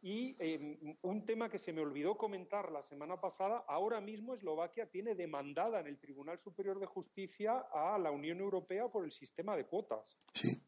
[0.00, 4.88] y em, un tema que se me olvidó comentar la semana pasada, ahora mismo Eslovaquia
[4.88, 9.54] tiene demandada en el Tribunal Superior de Justicia a la Unión Europea por el sistema
[9.58, 10.16] de cuotas.
[10.32, 10.61] Sí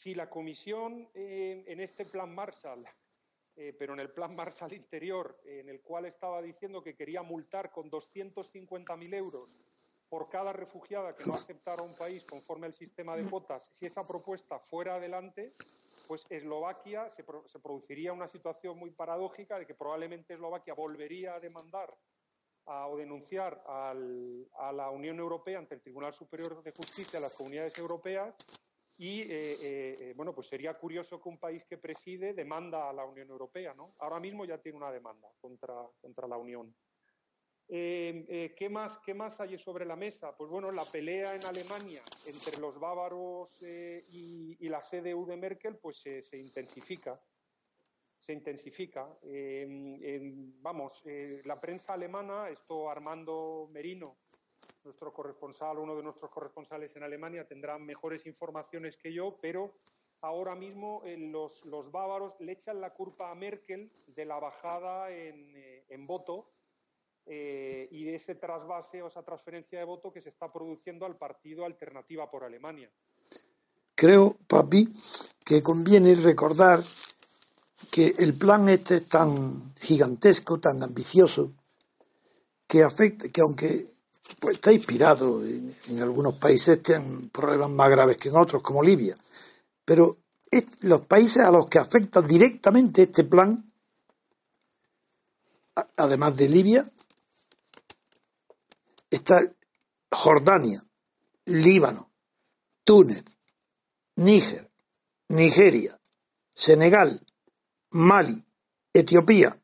[0.00, 2.86] si la Comisión eh, en este plan Marshall,
[3.54, 7.70] eh, pero en el plan Marshall interior, en el cual estaba diciendo que quería multar
[7.70, 9.54] con 250.000 euros
[10.08, 14.06] por cada refugiada que no aceptara un país conforme al sistema de cuotas, si esa
[14.06, 15.52] propuesta fuera adelante,
[16.08, 21.94] pues Eslovaquia se, produciría una situación muy paradójica de que probablemente Eslovaquia volvería a demandar
[22.64, 27.78] o denunciar a la Unión Europea ante el Tribunal Superior de Justicia de las comunidades
[27.78, 28.34] europeas
[29.00, 32.92] y eh, eh, eh, bueno, pues sería curioso que un país que preside demanda a
[32.92, 33.94] la Unión Europea, ¿no?
[33.98, 36.76] Ahora mismo ya tiene una demanda contra, contra la Unión.
[37.66, 40.36] ¿qué, más, ¿Qué más hay sobre la mesa?
[40.36, 46.00] Pues bueno, la pelea en Alemania entre los bávaros y, la CDU de Merkel pues
[46.00, 47.18] se intensifica.
[48.18, 49.08] Se intensifica.
[50.60, 51.02] vamos,
[51.44, 54.18] la prensa alemana, esto Armando Merino,
[54.84, 59.74] nuestro corresponsal, uno de nuestros corresponsales en Alemania, tendrá mejores informaciones que yo, pero
[60.22, 65.10] ahora mismo eh, los, los, bávaros le echan la culpa a Merkel de la bajada
[65.10, 66.50] en, eh, voto
[67.26, 71.16] eh, y de ese trasvase o esa transferencia de voto que se está produciendo al
[71.16, 72.90] partido Alternativa por Alemania.
[73.94, 74.88] Creo, papi,
[75.44, 76.80] que conviene recordar
[77.92, 81.50] que el plan este es tan gigantesco, tan ambicioso,
[82.66, 83.99] que afecta, que aunque
[84.38, 89.16] pues está inspirado en, algunos países tienen problemas más graves que en otros, como Libia.
[89.84, 90.18] Pero
[90.82, 93.72] los países a los que afecta directamente este plan,
[95.96, 96.90] además de Libia,
[99.10, 99.40] está
[100.10, 100.84] Jordania,
[101.46, 102.10] Líbano,
[102.84, 103.24] Túnez,
[104.16, 104.70] Níger,
[105.28, 105.98] Nigeria,
[106.54, 107.24] Senegal,
[107.90, 108.44] Mali,
[108.92, 109.60] Etiopía.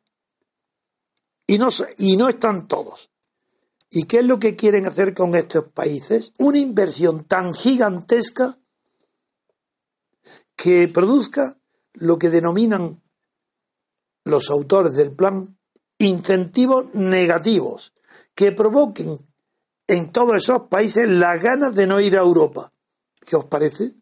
[1.47, 3.11] Y no, y no están todos.
[3.90, 6.33] ¿Y qué es lo que quieren hacer con estos países?
[6.38, 8.59] Una inversión tan gigantesca
[10.57, 11.59] que produzca
[11.94, 13.03] lo que denominan
[14.25, 15.57] los autores del plan
[15.99, 17.92] incentivos negativos,
[18.35, 19.27] que provoquen
[19.87, 22.72] en todos esos países las ganas de no ir a Europa.
[23.20, 23.92] ¿Qué os parece?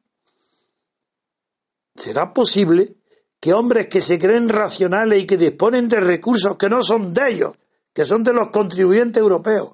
[1.95, 2.97] ¿Será posible
[3.39, 7.31] que hombres que se creen racionales y que disponen de recursos que no son de
[7.31, 7.53] ellos,
[7.93, 9.74] que son de los contribuyentes europeos,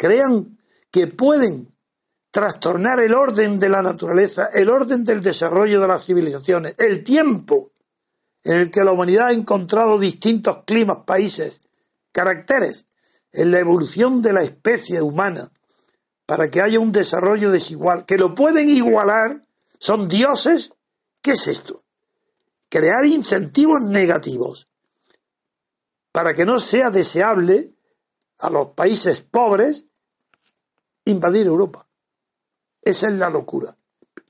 [0.00, 0.58] crean
[0.90, 1.68] que pueden
[2.30, 7.72] trastornar el orden de la naturaleza, el orden del desarrollo de las civilizaciones, el tiempo
[8.42, 11.60] en el que la humanidad ha encontrado distintos climas, países,
[12.12, 12.86] caracteres
[13.30, 15.52] en la evolución de la especie humana
[16.24, 19.44] para que haya un desarrollo desigual, que lo pueden igualar,
[19.78, 20.78] son dioses.
[21.20, 21.84] ¿Qué es esto?
[22.70, 24.66] Crear incentivos negativos
[26.10, 27.74] para que no sea deseable
[28.38, 29.89] a los países pobres
[31.04, 31.86] invadir Europa.
[32.82, 33.76] Esa es la locura.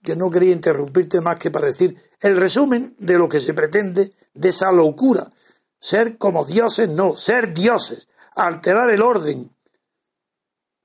[0.03, 4.15] Que no quería interrumpirte más que para decir el resumen de lo que se pretende
[4.35, 5.31] de esa locura.
[5.79, 8.09] Ser como dioses, no, ser dioses.
[8.35, 9.55] Alterar el orden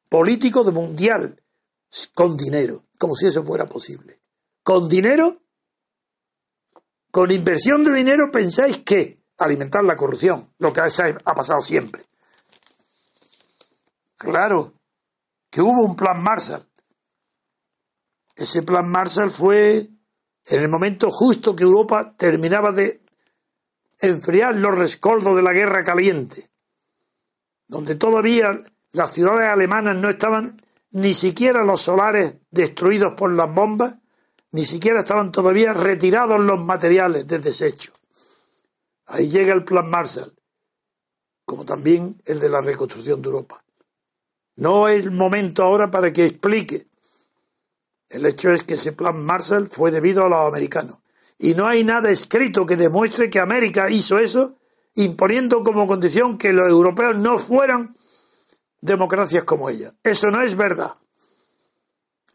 [0.09, 1.41] político de mundial
[2.13, 4.19] con dinero, como si eso fuera posible.
[4.63, 5.41] Con dinero,
[7.11, 12.05] con inversión de dinero, pensáis que alimentar la corrupción, lo que ha pasado siempre.
[14.17, 14.73] Claro
[15.55, 16.67] que hubo un plan Marshall.
[18.35, 19.87] Ese plan Marshall fue
[20.47, 23.01] en el momento justo que Europa terminaba de
[24.01, 26.51] enfriar los rescoldos de la guerra caliente,
[27.69, 28.59] donde todavía
[28.91, 33.97] las ciudades alemanas no estaban ni siquiera los solares destruidos por las bombas,
[34.51, 37.93] ni siquiera estaban todavía retirados los materiales de desecho.
[39.05, 40.35] Ahí llega el plan Marshall,
[41.45, 43.64] como también el de la reconstrucción de Europa.
[44.57, 46.87] No es momento ahora para que explique.
[48.09, 50.99] El hecho es que ese plan Marshall fue debido a los americanos.
[51.37, 54.57] Y no hay nada escrito que demuestre que América hizo eso
[54.95, 57.95] imponiendo como condición que los europeos no fueran
[58.81, 59.93] democracias como ella.
[60.03, 60.93] Eso no es verdad.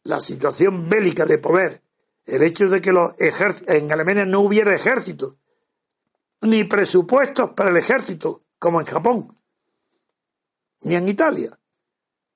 [0.02, 1.82] La situación bélica de poder,
[2.26, 5.36] el hecho de que los en Alemania no hubiera ejército,
[6.42, 9.38] ni presupuestos para el ejército, como en Japón,
[10.82, 11.58] ni en Italia,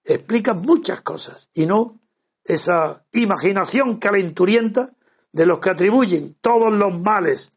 [0.04, 2.00] explican muchas cosas y no
[2.44, 4.90] esa imaginación calenturienta
[5.32, 7.52] de los que atribuyen todos los males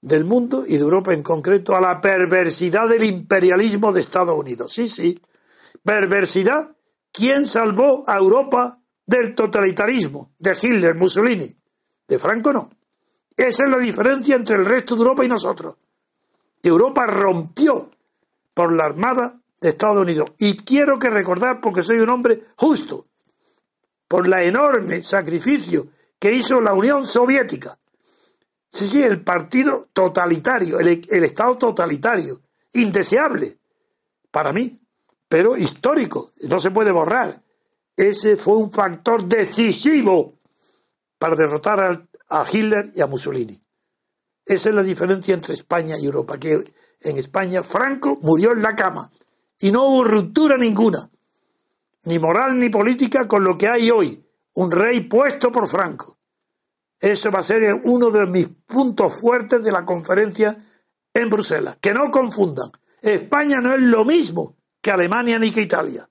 [0.00, 4.72] del mundo y de Europa en concreto a la perversidad del imperialismo de Estados Unidos.
[4.72, 5.20] Sí, sí.
[5.82, 6.76] Perversidad.
[7.12, 11.56] ¿Quién salvó a Europa del totalitarismo de Hitler, Mussolini?
[12.06, 12.70] De Franco no.
[13.36, 15.76] Esa es la diferencia entre el resto de Europa y nosotros.
[16.62, 17.90] Europa rompió
[18.54, 20.30] por la Armada de Estados Unidos.
[20.38, 23.06] Y quiero que recordar, porque soy un hombre justo,
[24.06, 25.88] por la enorme sacrificio
[26.18, 27.78] que hizo la Unión Soviética
[28.70, 32.40] Sí, sí, el partido totalitario, el, Estado totalitario,
[32.74, 33.58] indeseable
[34.30, 34.78] para mí,
[35.26, 37.42] pero histórico, no se puede borrar.
[37.96, 40.34] Ese fue un factor decisivo
[41.18, 43.58] para derrotar a, a Hitler y a Mussolini.
[44.44, 46.64] Esa es la diferencia entre España y Europa, que
[47.00, 49.10] en España Franco murió en la cama
[49.60, 51.10] y no hubo ruptura ninguna,
[52.04, 56.18] ni moral ni política con lo que hay hoy, un rey puesto por Franco.
[57.00, 60.56] Eso va a ser uno de mis puntos fuertes de la conferencia
[61.14, 61.78] en Bruselas.
[61.80, 62.70] Que no confundan.
[63.00, 66.08] España no es lo mismo que Alemania ni que Italia.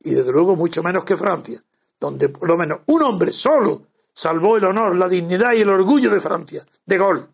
[0.00, 1.62] Y desde luego mucho menos que Francia,
[1.98, 6.10] donde por lo menos un hombre solo salvó el honor, la dignidad y el orgullo
[6.10, 7.28] de Francia, de gol.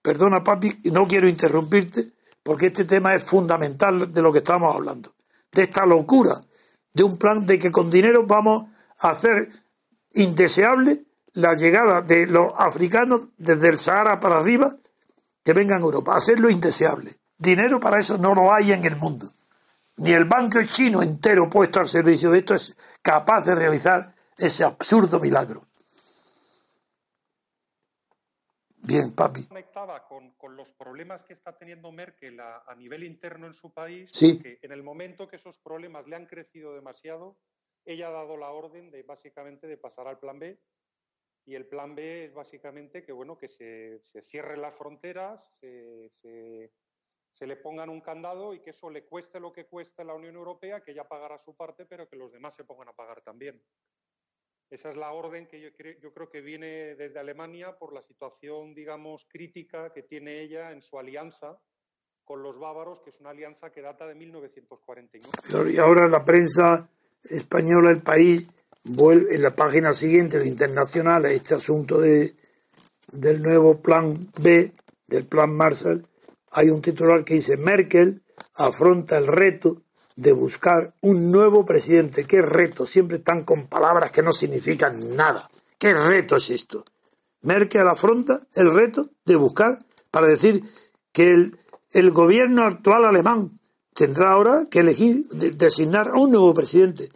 [0.00, 2.12] Perdona, papi, no quiero interrumpirte,
[2.42, 5.14] porque este tema es fundamental de lo que estamos hablando.
[5.50, 6.42] De esta locura,
[6.92, 8.64] de un plan de que con dinero vamos
[9.00, 9.48] a hacer
[10.14, 14.74] indeseable la llegada de los africanos desde el Sahara para arriba
[15.44, 16.16] que vengan a Europa.
[16.16, 17.16] Hacerlo indeseable.
[17.38, 19.32] Dinero para eso no lo hay en el mundo.
[19.96, 24.64] Ni el banco chino entero puesto al servicio de esto es capaz de realizar ese
[24.64, 25.66] absurdo milagro.
[28.78, 29.48] Bien, papi.
[30.62, 34.40] Los problemas que está teniendo Merkel a, a nivel interno en su país, sí.
[34.40, 37.36] que en el momento que esos problemas le han crecido demasiado,
[37.84, 40.60] ella ha dado la orden de básicamente de pasar al plan B
[41.44, 46.10] y el plan B es básicamente que bueno que se, se cierren las fronteras, se,
[46.20, 46.72] se,
[47.32, 50.14] se, le pongan un candado y que eso le cueste lo que cueste a la
[50.14, 53.22] Unión Europea, que ella pagará su parte, pero que los demás se pongan a pagar
[53.22, 53.60] también.
[54.72, 58.00] Esa es la orden que yo creo, yo creo que viene desde Alemania por la
[58.00, 61.58] situación, digamos, crítica que tiene ella en su alianza
[62.24, 65.72] con los bávaros, que es una alianza que data de 1949.
[65.74, 66.88] Y ahora la prensa
[67.22, 68.50] española, el país,
[68.84, 72.32] vuelve en la página siguiente de Internacional a este asunto de,
[73.08, 74.72] del nuevo plan B,
[75.06, 76.08] del plan Marshall,
[76.50, 78.22] hay un titular que dice Merkel
[78.54, 79.82] afronta el reto
[80.16, 82.24] de buscar un nuevo presidente.
[82.24, 82.86] ¿Qué reto?
[82.86, 85.50] Siempre están con palabras que no significan nada.
[85.78, 86.84] ¿Qué reto es esto?
[87.42, 89.78] Merkel afronta el reto de buscar
[90.10, 90.62] para decir
[91.12, 91.32] que
[91.90, 93.58] el, gobierno actual alemán
[93.94, 97.08] tendrá ahora que elegir, de, designar a un nuevo presidente.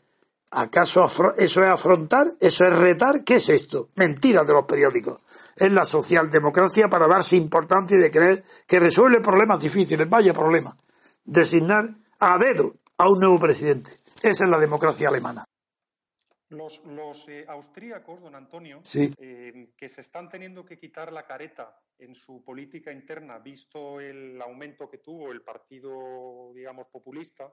[0.51, 1.05] ¿Acaso
[1.37, 2.29] eso es afrontar?
[2.41, 3.25] ¿Eso es retar?
[3.25, 3.89] ¿Qué es esto?
[3.95, 5.21] Mentiras de los periódicos.
[5.55, 10.09] Es la socialdemocracia para darse importancia y de creer que resuelve problemas difíciles.
[10.09, 10.77] Vaya problema.
[11.25, 13.91] Designar a dedo a un nuevo presidente.
[14.23, 15.45] Esa es la democracia alemana.
[16.49, 19.13] Los, los eh, austríacos, don Antonio, sí.
[19.19, 24.41] eh, que se están teniendo que quitar la careta en su política interna, visto el
[24.41, 27.53] aumento que tuvo el partido, digamos, populista,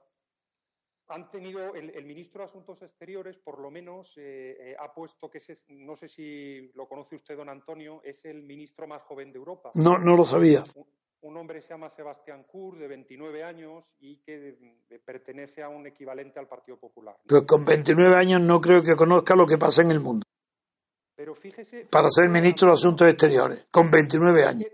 [1.08, 5.30] han tenido, el, el ministro de Asuntos Exteriores, por lo menos, eh, eh, ha puesto
[5.30, 9.32] que es, no sé si lo conoce usted, don Antonio, es el ministro más joven
[9.32, 9.72] de Europa.
[9.74, 10.64] No, no lo sabía.
[10.74, 10.86] Un,
[11.24, 14.52] un hombre se llama Sebastián Kurz, de 29 años, y que de,
[14.88, 17.16] de, pertenece a un equivalente al Partido Popular.
[17.26, 20.24] Pues con 29 años no creo que conozca lo que pasa en el mundo.
[21.16, 21.86] Pero fíjese.
[21.90, 24.66] Para ser ministro de Asuntos Exteriores, con 29 años.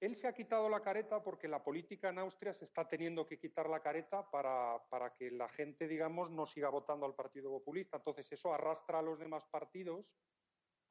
[0.00, 3.38] Él se ha quitado la careta porque la política en Austria se está teniendo que
[3.38, 7.98] quitar la careta para, para, que la gente, digamos, no siga votando al Partido Populista.
[7.98, 10.06] Entonces, eso arrastra a los demás partidos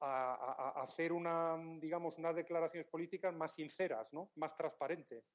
[0.06, 4.32] a, hacer una, digamos, unas declaraciones políticas más sinceras, ¿no?
[4.36, 5.26] más transparentes.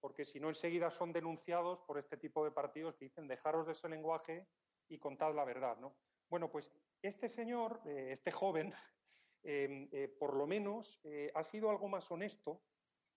[0.00, 3.72] Porque si no, enseguida son denunciados por este tipo de partidos que dicen dejaros de
[3.72, 4.46] ese lenguaje
[4.88, 5.76] y contad la verdad.
[5.78, 5.96] ¿no?
[6.28, 6.72] Bueno, pues
[7.02, 8.72] este señor, eh, este joven,
[9.42, 12.62] em, eh, por lo menos eh, ha sido algo más honesto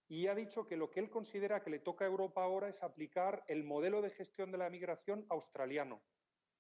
[0.07, 2.82] y ha dicho que lo que él considera que le toca a Europa ahora es
[2.84, 6.01] aplicar el modelo de gestión de la migración australiano.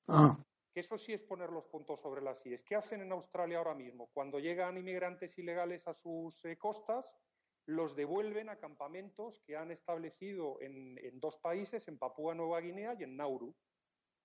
[0.07, 0.37] Ah,
[0.75, 2.61] Que eso sí es poner los puntos sobre las IES.
[2.61, 4.09] ¿Qué hacen en Australia ahora mismo?
[4.13, 7.05] Cuando llegan inmigrantes ilegales a sus eh, costas,
[7.65, 13.03] los devuelven a campamentos que han establecido en, dos países, en Papúa Nueva Guinea y
[13.03, 13.55] en Nauru.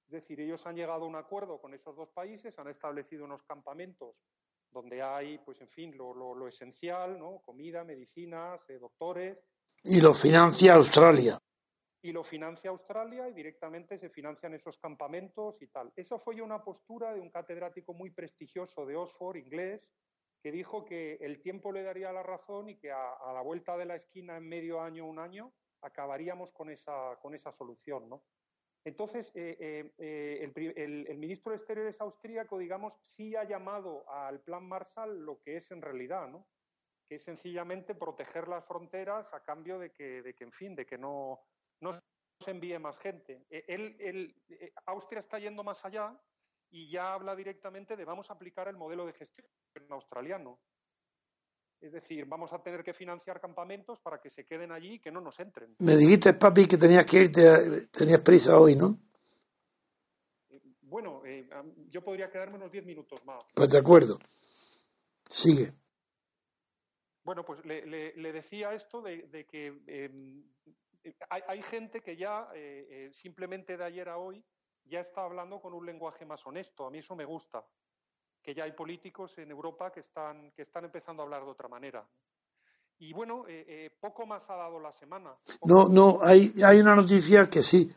[0.06, 3.44] Es decir, ellos han llegado a un acuerdo con esos dos países, han establecido unos
[3.44, 4.16] campamentos
[4.72, 7.40] donde hay, pues en fin, lo esencial, ¿no?
[7.42, 9.38] Comida, medicinas, eh, doctores,
[9.82, 11.38] y lo financia Australia.
[12.02, 15.92] Y lo financia Australia y directamente se financian esos campamentos y tal.
[15.96, 19.92] Eso fue ya una postura de un catedrático muy prestigioso de Oxford, inglés,
[20.42, 23.76] que dijo que el tiempo le daría la razón y que a, a la vuelta
[23.76, 28.24] de la esquina, en medio año, un año, acabaríamos con esa, con esa solución, ¿no?
[28.84, 34.66] Entonces, eh, eh, eh, el, ministro de Exteriores austríaco, digamos, sí ha llamado al plan
[34.66, 36.46] Marshall lo que es en realidad, ¿no?
[37.06, 40.86] Que es sencillamente proteger las fronteras a cambio de que, de que en fin, de
[40.86, 41.40] que no,
[41.80, 41.98] no
[42.38, 43.44] se envíe más gente.
[43.50, 46.18] Eh, Él, él- eh, Austria está yendo más allá
[46.70, 49.46] y ya habla directamente de vamos a aplicar el modelo de gestión
[49.90, 50.58] australiano.
[51.80, 55.10] Es decir, vamos a tener que financiar campamentos para que se queden allí y que
[55.10, 55.74] no nos entren.
[55.78, 58.98] Me dijiste, papi, que tenías que irte, tenías prisa hoy, ¿no?
[60.82, 61.48] Bueno, eh,
[61.88, 63.44] yo podría quedarme unos 10 minutos más.
[63.54, 64.18] Pues de acuerdo.
[65.30, 65.72] Sigue.
[67.22, 70.10] Bueno, pues le, le- le decía esto de, de que eh,
[71.28, 74.44] hay, hay gente que ya eh, eh, simplemente de ayer a hoy
[74.84, 76.86] ya está hablando con un lenguaje más honesto.
[76.86, 77.64] A mí eso me gusta,
[78.42, 81.68] que ya hay políticos en Europa que están, que están empezando a hablar de otra
[81.68, 82.06] manera.
[82.98, 85.34] Y bueno, eh, eh, poco más ha dado la semana.
[85.64, 87.90] No, no, hay, hay una noticia que sí.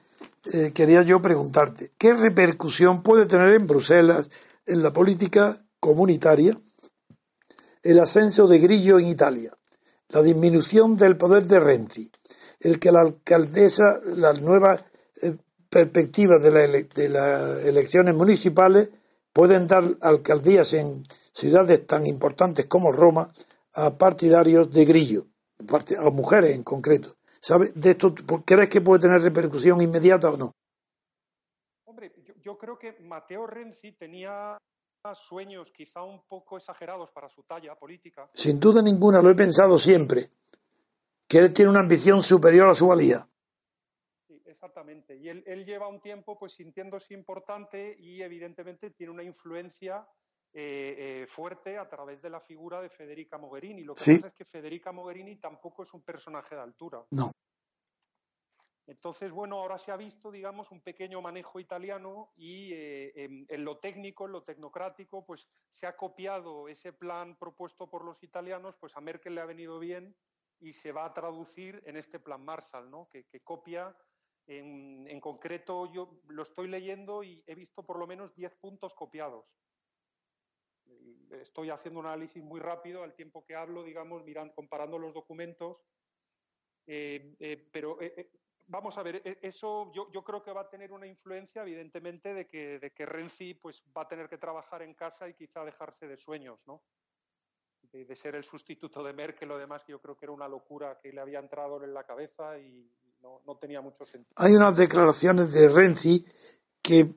[0.53, 1.91] eh, quería yo preguntarte.
[1.97, 4.29] ¿Qué repercusión puede tener en Bruselas,
[4.65, 6.55] en la política comunitaria,
[7.81, 9.51] el ascenso de Grillo en Italia,
[10.09, 12.11] la disminución del poder de Renzi,
[12.63, 14.83] el que la alcaldesa, las nuevas
[15.21, 15.35] eh,
[15.69, 18.91] perspectivas de, la ele- de las elecciones municipales
[19.31, 23.31] pueden dar alcaldías en ciudades tan importantes como Roma
[23.75, 25.25] a partidarios de Grillo,
[25.97, 27.15] a mujeres en concreto.
[27.39, 28.13] ¿Sabe de esto?
[28.45, 30.51] ¿Crees que puede tener repercusión inmediata o no?
[31.85, 34.57] Hombre, yo, yo creo que Matteo Renzi tenía
[35.27, 38.29] sueños quizá un poco exagerados para su talla política.
[38.33, 40.29] Sin duda ninguna, lo he pensado siempre,
[41.33, 43.27] que él tiene una ambición superior a su valía.
[44.27, 45.15] Sí, exactamente.
[45.15, 50.07] Y él, él lleva un tiempo pues sintiéndose importante y evidentemente tiene una influencia
[50.53, 53.83] eh, eh, fuerte a través de la figura de Federica Mogherini.
[53.83, 54.15] Lo que Sí.
[54.17, 57.03] pasa es que Federica Mogherini tampoco es un personaje de altura.
[57.09, 57.31] No.
[58.85, 63.65] Entonces, bueno, ahora se ha visto, digamos, un pequeño manejo italiano y eh, en, en
[63.65, 68.75] lo técnico, en lo tecnocrático, pues se ha copiado ese plan propuesto por los italianos,
[68.79, 70.15] pues a Merkel le ha venido bien
[70.63, 73.09] y se va a traducir en este plan Marshall, ¿no?
[73.11, 73.95] Que, copia,
[74.47, 79.45] en, concreto, yo lo estoy leyendo y he visto por lo menos 10 puntos copiados.
[81.31, 84.23] Estoy haciendo un análisis muy rápido al tiempo que hablo, digamos,
[84.55, 85.77] comparando los documentos.
[86.87, 88.31] Eh, eh, pero eh,
[88.67, 92.79] vamos a ver, eso yo, creo que va a tener una influencia, evidentemente, de que,
[92.79, 96.15] de que Renzi pues, va a tener que trabajar en casa y quizá dejarse de
[96.15, 96.83] sueños, ¿no?
[97.93, 100.99] De, ser el sustituto de Merkel o demás, que yo creo que era una locura
[100.99, 102.89] que le había entrado en la cabeza y
[103.21, 104.33] no, no tenía mucho sentido.
[104.35, 106.25] Hay unas declaraciones de Renzi
[106.81, 107.13] que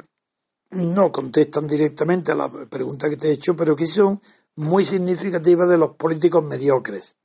[0.70, 4.20] no contestan directamente a la pregunta que te he hecho, pero que son
[4.57, 7.16] muy significativas de los políticos mediocres.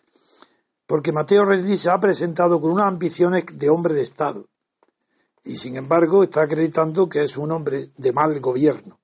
[0.85, 4.47] Porque Mateo Renzi se ha presentado con unas ambiciones de hombre de Estado
[5.43, 8.99] y sin embargo está acreditando que es un hombre de mal gobierno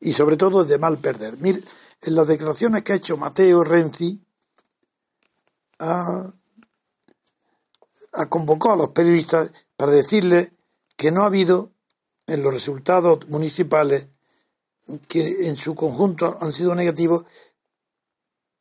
[0.00, 1.36] y sobre todo de mal perder.
[1.38, 1.60] Mire,
[2.02, 4.20] en las declaraciones que ha hecho Mateo Renzi
[5.78, 6.32] ha,
[8.12, 10.52] ha convocado a los periodistas para decirles
[10.96, 11.72] que no ha habido
[12.26, 14.08] en los resultados municipales
[15.08, 17.24] que en su conjunto han sido negativos,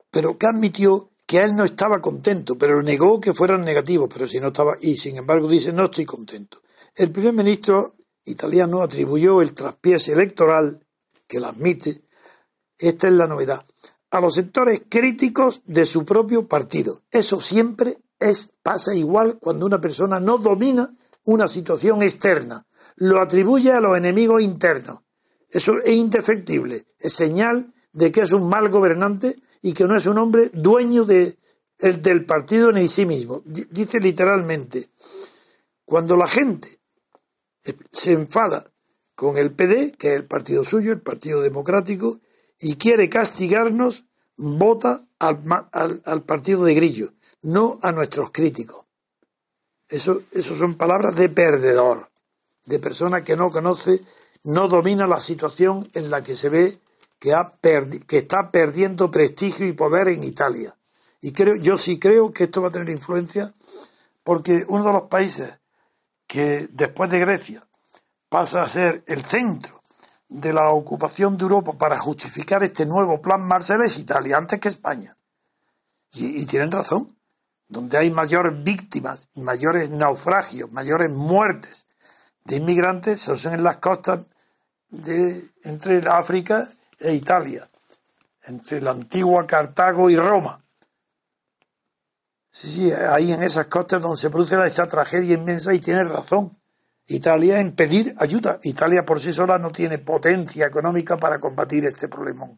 [0.10, 4.40] pero que admitió que él no estaba contento, pero negó que fueran negativos, pero si
[4.40, 6.62] no estaba, y sin embargo dice no estoy contento.
[6.96, 10.80] El primer ministro italiano atribuyó el traspiés electoral,
[11.28, 12.02] que lo admite,
[12.78, 13.66] esta es la novedad,
[14.12, 17.04] a los sectores críticos de su propio partido.
[17.12, 20.90] Eso siempre es, pasa igual cuando una persona no domina
[21.26, 22.66] una situación externa,
[22.98, 25.00] lo atribuye a los enemigos internos.
[25.50, 30.06] Eso es indefectible, es señal de que es un mal gobernante y que no es
[30.06, 31.38] un hombre dueño de,
[31.80, 33.42] el, del partido ni sí mismo.
[33.46, 34.90] Dice literalmente,
[35.86, 36.80] cuando la gente
[37.92, 38.72] se enfada
[39.16, 42.20] con el PD, que es el partido suyo, el Partido Democrático,
[42.60, 44.06] y quiere castigarnos,
[44.38, 45.42] vota al,
[46.04, 48.86] al, partido de Grillo, no a nuestros críticos.
[49.88, 52.10] Eso, eso son palabras de perdedor,
[52.66, 54.02] de persona que no conoce,
[54.44, 56.80] no domina la situación en la que se ve
[57.20, 57.54] que, ha
[58.08, 60.76] que está perdiendo prestigio y poder en Italia.
[61.22, 63.54] Y creo, yo sí creo que esto va a tener influencia
[64.24, 65.60] porque uno de los países
[66.28, 67.68] que después de Grecia
[68.30, 69.82] pasa a ser el centro
[70.36, 74.68] de la ocupación de Europa para justificar este nuevo plan Marshall es Italia, antes que
[74.68, 75.16] España.
[76.12, 77.18] Y, tienen razón.
[77.68, 81.88] Donde hay mayores víctimas, mayores naufragios, mayores muertes
[82.44, 84.24] de inmigrantes son en las costas
[84.90, 86.70] de, entre África
[87.00, 87.68] e Italia,
[88.44, 90.62] entre la antigua Cartago y Roma.
[92.52, 96.56] Sí, sí, ahí en esas costas donde se produce esa tragedia inmensa y tiene razón.
[97.08, 98.60] Italia en pedir ayuda.
[98.64, 102.50] Italia por sí sola no tiene potencia económica para combatir este problema.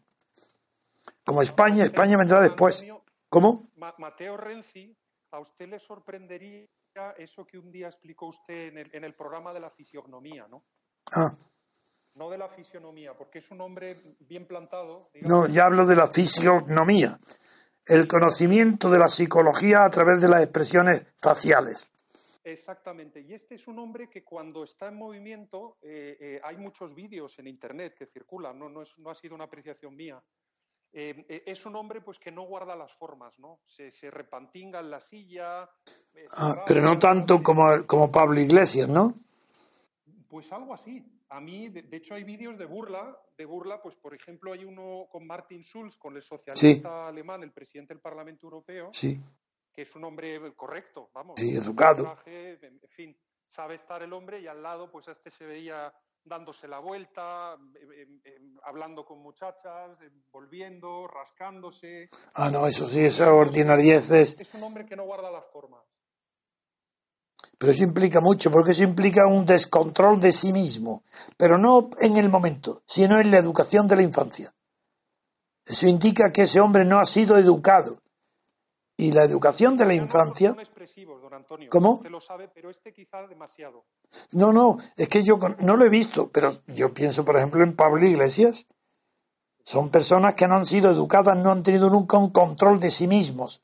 [1.24, 2.86] Como España, España vendrá después.
[3.28, 3.64] ¿Cómo?
[3.98, 4.96] Mateo Renzi,
[5.32, 6.66] ¿a usted le sorprendería
[7.18, 10.64] eso que un día explicó usted en el, programa de la fisionomía, no?
[11.14, 11.36] Ah.
[12.14, 15.10] No de la fisionomía, porque es un hombre bien plantado.
[15.20, 17.18] No, ya hablo de la fisionomía.
[17.86, 21.92] El conocimiento de la psicología a través de las expresiones faciales.
[22.52, 23.20] Exactamente.
[23.20, 27.38] Y este es un hombre que cuando está en movimiento, eh, eh, hay muchos vídeos
[27.38, 30.22] en Internet que circulan, no, no, ha sido una apreciación mía.
[30.90, 33.60] Eh, es un hombre pues que no guarda las formas, ¿no?
[33.66, 35.68] Se, repantinga en la silla.
[36.38, 39.12] Ah, pero no tanto como, como Pablo Iglesias, ¿no?
[40.26, 41.04] Pues algo así.
[41.28, 45.06] A mí, de, hecho, hay vídeos de burla, de burla, pues por ejemplo hay uno
[45.10, 49.20] con Martin Schulz, con el socialista alemán, el presidente del Parlamento Europeo, sí
[49.78, 51.40] que es un hombre correcto, vamos.
[51.40, 52.18] Y educado.
[52.26, 53.16] en fin,
[53.46, 58.20] sabe estar el hombre y al lado, pues este se veía dándose la vuelta, em,
[58.24, 62.08] em, hablando con muchachas, em, volviendo, rascándose.
[62.34, 64.40] Ah, no, eso sí, esa ordinariez es...
[64.40, 65.84] Es un hombre que no guarda las formas.
[67.56, 71.04] Pero eso implica mucho, porque eso implica un descontrol de sí mismo,
[71.36, 74.52] pero no en el momento, sino en la educación de la infancia.
[75.64, 78.00] Eso indica que ese hombre no ha sido educado,
[78.98, 80.54] y la educación de la infancia.
[81.70, 82.02] ¿Cómo?
[82.04, 83.06] Este.
[84.32, 87.76] No, no, es que yo no lo he visto, pero yo pienso, por ejemplo, en
[87.76, 88.66] Pablo Iglesias.
[89.64, 93.06] Son personas que no han sido educadas, no han tenido nunca un control de sí
[93.06, 93.62] mismos.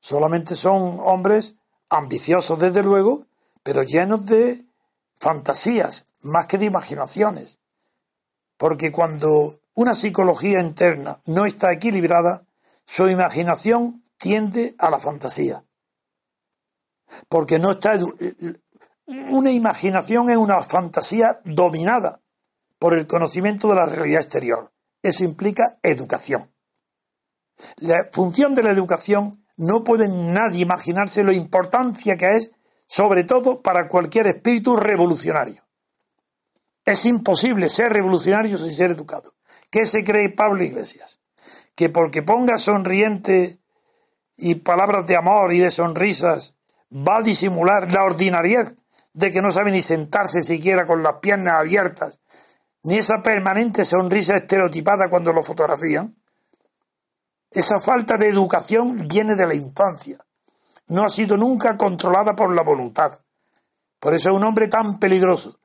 [0.00, 1.56] Solamente son hombres
[1.88, 3.26] ambiciosos, desde luego,
[3.64, 4.64] pero llenos de
[5.18, 7.58] fantasías, más que de imaginaciones.
[8.56, 12.47] Porque cuando una psicología interna no está equilibrada,
[12.88, 15.62] su imaginación tiende a la fantasía.
[17.28, 17.98] Porque no está.
[19.06, 22.22] Una imaginación es una fantasía dominada
[22.78, 24.72] por el conocimiento de la realidad exterior.
[25.02, 26.50] Eso implica educación.
[27.76, 32.52] La función de la educación no puede nadie imaginarse lo importancia que es,
[32.86, 35.62] sobre todo para cualquier espíritu revolucionario.
[36.86, 39.34] Es imposible ser revolucionario sin ser educado.
[39.70, 41.20] ¿Qué se cree Pablo Iglesias?
[41.78, 43.60] Que porque ponga sonriente
[44.36, 46.56] y palabras de amor y de sonrisas
[46.90, 48.74] va a disimular la ordinariedad
[49.12, 52.18] de que no sabe ni sentarse siquiera con las piernas abiertas,
[52.82, 56.16] ni esa permanente sonrisa estereotipada cuando lo fotografían.
[57.48, 60.18] Esa falta de educación viene de la infancia.
[60.88, 63.20] No ha sido nunca controlada por la voluntad.
[64.00, 65.60] Por eso es un hombre tan peligroso,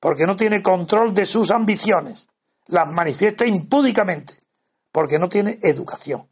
[0.00, 2.30] porque no tiene control de sus ambiciones.
[2.68, 4.47] Las manifiesta impúdicamente
[4.98, 6.28] porque no tiene educación.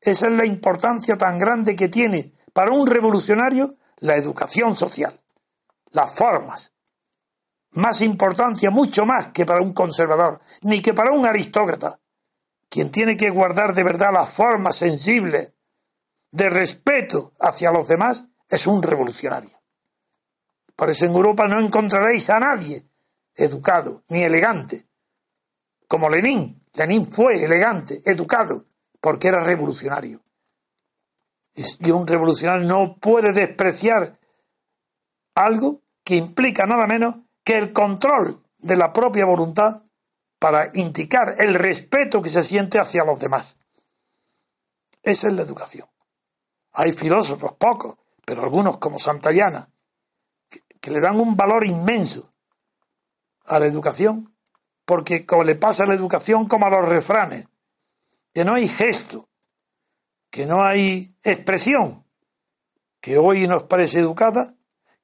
[0.00, 5.20] Esa es la importancia tan grande que tiene para un revolucionario la educación social,
[5.90, 6.72] las formas.
[7.72, 11.98] Más importancia, mucho más que para un conservador, ni que para un aristócrata.
[12.68, 15.52] Quien tiene que guardar de verdad las formas sensibles
[16.30, 19.60] de respeto hacia los demás es un revolucionario.
[20.76, 22.88] Por eso en Europa no encontraréis a nadie
[23.34, 24.85] educado ni elegante,
[25.88, 28.64] como Lenin, Lenin fue elegante, educado,
[29.00, 30.22] porque era revolucionario.
[31.54, 34.18] Y un revolucionario no puede despreciar
[35.34, 39.82] algo que implica nada menos que el control de la propia voluntad
[40.38, 43.58] para indicar el respeto que se siente hacia los demás.
[45.02, 45.88] Esa es la educación.
[46.72, 49.70] Hay filósofos, pocos, pero algunos como Santayana,
[50.50, 52.34] que, que le dan un valor inmenso
[53.46, 54.35] a la educación
[54.86, 57.46] porque como le pasa a la educación como a los refranes,
[58.32, 59.28] que no hay gesto,
[60.30, 62.06] que no hay expresión,
[63.00, 64.54] que hoy nos parece educada,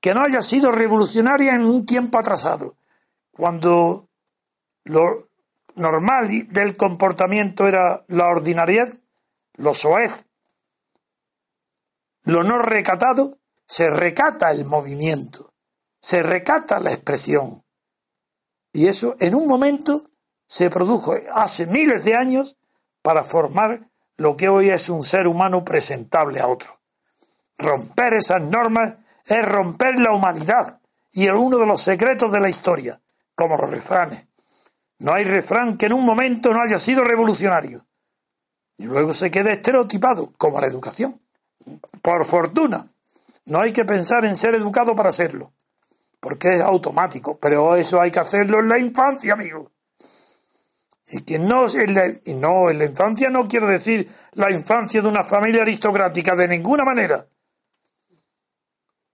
[0.00, 2.76] que no haya sido revolucionaria en un tiempo atrasado,
[3.32, 4.08] cuando
[4.84, 5.28] lo
[5.74, 8.88] normal del comportamiento era la ordinariedad,
[9.54, 10.26] lo soez,
[12.24, 15.54] lo no recatado, se recata el movimiento,
[16.00, 17.64] se recata la expresión.
[18.72, 20.04] Y eso en un momento
[20.46, 22.56] se produjo hace miles de años
[23.02, 26.80] para formar lo que hoy es un ser humano presentable a otro.
[27.58, 28.94] Romper esas normas
[29.24, 33.00] es romper la humanidad y es uno de los secretos de la historia,
[33.34, 34.26] como los refranes.
[34.98, 37.86] No hay refrán que en un momento no haya sido revolucionario
[38.76, 41.20] y luego se quede estereotipado, como la educación.
[42.02, 42.86] Por fortuna,
[43.44, 45.52] no hay que pensar en ser educado para serlo,
[46.22, 49.72] porque es automático, pero eso hay que hacerlo en la infancia, amigo.
[51.08, 55.02] Y que no en la, y no en la infancia no quiero decir la infancia
[55.02, 57.26] de una familia aristocrática de ninguna manera.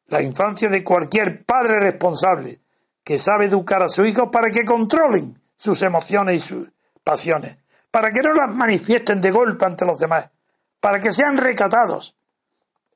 [0.09, 2.61] La infancia de cualquier padre responsable
[3.03, 6.69] que sabe educar a sus hijos para que controlen sus emociones y sus
[7.03, 7.57] pasiones,
[7.91, 10.31] para que no las manifiesten de golpe ante los demás,
[10.79, 12.17] para que sean recatados.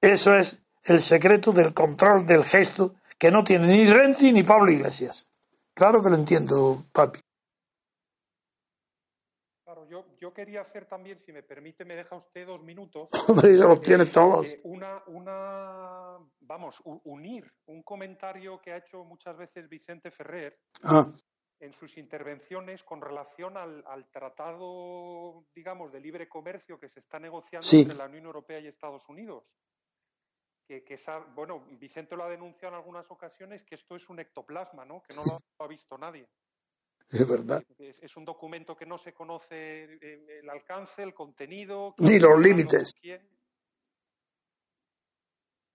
[0.02, 4.72] Eso es el secreto del control del gesto que no tiene ni Renzi ni Pablo
[4.72, 5.32] Iglesias.
[5.72, 7.20] Claro que lo entiendo, papi.
[9.64, 13.10] Claro, yo, yo quería hacer también, si me permite, me deja usted dos minutos.
[13.28, 14.54] Hombre, ya los tiene todos.
[14.54, 20.58] Eh, una, una, vamos, unir un comentario que ha hecho muchas veces Vicente Ferrer.
[20.82, 21.06] Ah
[21.62, 27.64] en sus intervenciones con relación al, tratado, digamos, de libre comercio que se está negociando
[27.70, 29.44] entre la Unión Europea y Estados Unidos.
[30.66, 30.96] Que, que
[31.34, 35.02] bueno, Vicente lo ha denunciado en algunas ocasiones que esto es un ectoplasma, ¿no?
[35.02, 36.28] Que no lo ha visto nadie.
[37.08, 37.62] Es verdad.
[37.78, 41.94] Es, un documento que no se conoce eh, el alcance, el contenido.
[41.98, 42.94] Ni los límites.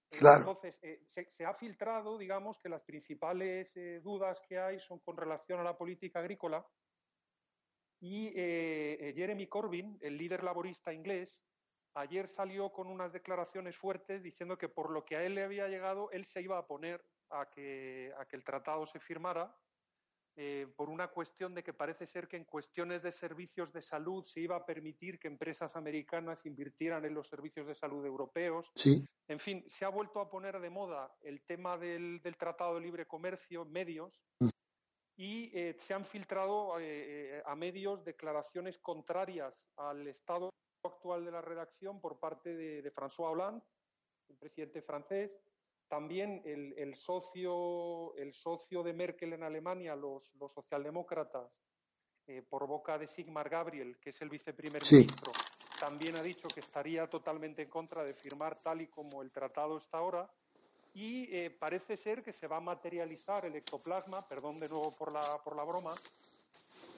[0.10, 5.18] Entonces, eh, se, ha filtrado, digamos, que las principales eh, dudas que hay son con
[5.18, 6.66] relación a la política agrícola.
[8.00, 11.42] Y eh, Jeremy Corbyn, el líder laborista inglés,
[11.98, 15.68] ayer salió con unas declaraciones fuertes diciendo que por lo que a él le había
[15.68, 19.54] llegado, él se iba a poner a que, a que el tratado se firmara
[20.40, 24.24] eh, por una cuestión de que parece ser que en cuestiones de servicios de salud
[24.24, 28.70] se iba a permitir que empresas americanas invirtieran en los servicios de salud europeos.
[28.76, 29.04] Sí.
[29.28, 33.08] En fin, se ha vuelto a poner de moda el tema del, Tratado de Libre
[33.08, 34.50] Comercio en medios mm.
[35.16, 40.52] y eh, se han filtrado eh, a medios declaraciones contrarias al estado
[40.88, 43.64] actual de la redacción por parte de, de François Hollande,
[44.30, 45.40] el presidente francés,
[45.88, 51.50] también el, socio, el socio de Merkel en Alemania, los, socialdemócratas,
[52.28, 55.32] eh, por boca de Sigmar Gabriel, que es el viceprimer ministro,
[55.80, 59.78] también ha dicho que estaría totalmente en contra de firmar tal y como el tratado
[59.78, 60.30] está ahora.
[60.94, 65.14] Y eh, parece ser que se va a materializar el ectoplasma, perdón de nuevo por
[65.14, 65.94] la, por la broma,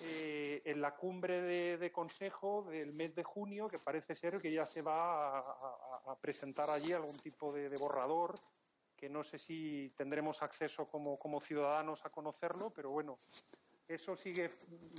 [0.02, 1.42] eh, en la cumbre
[1.78, 6.70] de, consejo del mes de junio, que parece ser que ya se va a, presentar
[6.70, 8.36] allí algún tipo de borrador
[9.00, 13.18] que no sé si tendremos acceso como, como ciudadanos a conocerlo, pero bueno,
[13.88, 14.52] eso sigue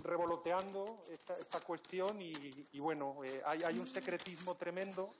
[0.03, 5.11] revoloteando esta, cuestión y, bueno, eh, hay, hay, un secretismo tremendo,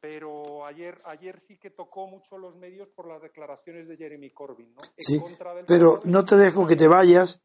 [0.00, 4.74] pero ayer, ayer sí que tocó mucho los medios por las declaraciones de Jeremy Corbyn.
[4.74, 4.80] ¿no?
[4.98, 5.22] sí,
[5.66, 7.40] pero no te dejo que te vayas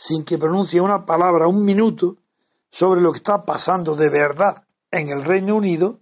[0.00, 2.16] sin que pronuncie una palabra, un minuto,
[2.70, 5.98] sobre lo que está pasando de verdad en el Reino Unido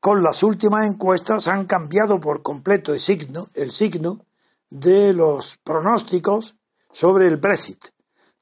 [0.00, 4.24] con las últimas encuestas han cambiado por completo el signo, el signo
[4.70, 6.54] de los pronósticos
[6.90, 7.84] sobre el Brexit,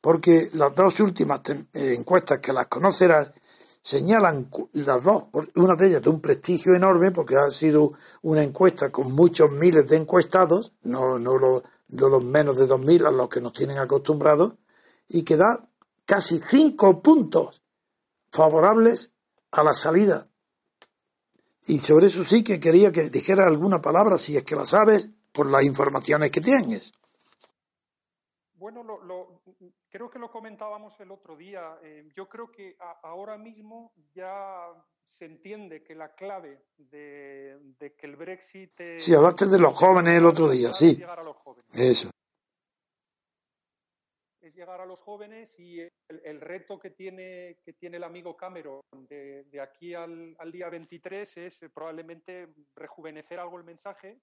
[0.01, 3.33] porque las dos últimas eh, encuestas que las conocerás
[3.81, 5.25] señalan las dos,
[5.57, 7.91] una de ellas de un prestigio enorme, porque ha sido
[8.23, 12.81] una encuesta con muchos miles de encuestados, no, no, los, no los menos de dos
[12.81, 14.55] mil a los que nos tienen acostumbrados,
[15.13, 15.67] y que da
[16.05, 17.63] casi cinco puntos
[18.31, 19.13] favorables
[19.53, 20.27] a la salida
[21.65, 25.13] y sobre eso sí que quería que dijera alguna palabra, si es que la sabes,
[25.33, 26.93] por las informaciones que tienes.
[28.55, 29.43] Bueno, lo,
[29.89, 31.79] creo que lo comentábamos el otro día.
[31.83, 34.69] Eh, yo creo que ahora mismo ya
[35.07, 38.73] se entiende que la clave de, que el Brexit...
[38.99, 41.01] sí, hablaste de los jóvenes el otro día, sí.
[41.75, 42.12] Eso
[44.43, 48.81] es llegar a los jóvenes y el, reto que tiene, que tiene el amigo Cameron
[49.09, 54.19] de, aquí al, día 23 es eh, probablemente rejuvenecer algo el mensaje.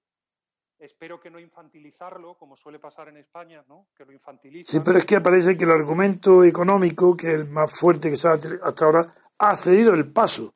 [0.78, 3.88] Espero que no infantilizarlo, como suele pasar en España, ¿no?
[3.96, 4.72] Que lo infantiliza.
[4.72, 8.16] Sí, pero es que parece que el argumento económico, que es el más fuerte que
[8.16, 10.54] se ha hasta ahora, ha cedido el paso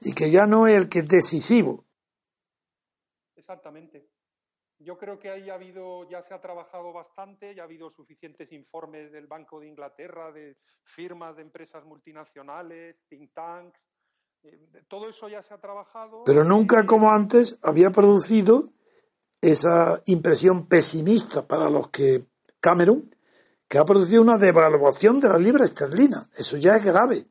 [0.00, 1.84] y que ya no es el que es decisivo.
[3.36, 4.13] Exactamente.
[4.78, 8.52] Yo creo que ahí ha habido, ya se ha trabajado bastante, ya ha habido suficientes
[8.52, 13.84] informes del Banco de Inglaterra, de firmas de empresas multinacionales, think tanks,
[14.42, 16.24] eh, todo eso ya se ha trabajado.
[16.24, 18.72] Pero nunca como antes había producido
[19.40, 22.24] esa impresión pesimista para los que
[22.60, 23.14] Cameron,
[23.68, 26.28] que ha producido una devaluación de la libra esterlina.
[26.36, 27.24] Eso ya es grave.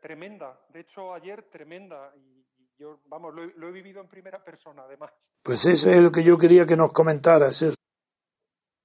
[0.00, 0.58] Tremenda.
[0.70, 2.12] De hecho, ayer tremenda.
[2.16, 2.35] Y
[2.78, 5.10] yo, vamos, lo, he vivido en primera persona, además.
[5.42, 7.64] Pues eso es lo que yo quería que nos comentaras.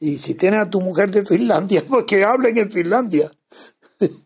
[0.00, 3.30] Y si tienes a tu mujer de Finlandia, pues que hablen en Finlandia.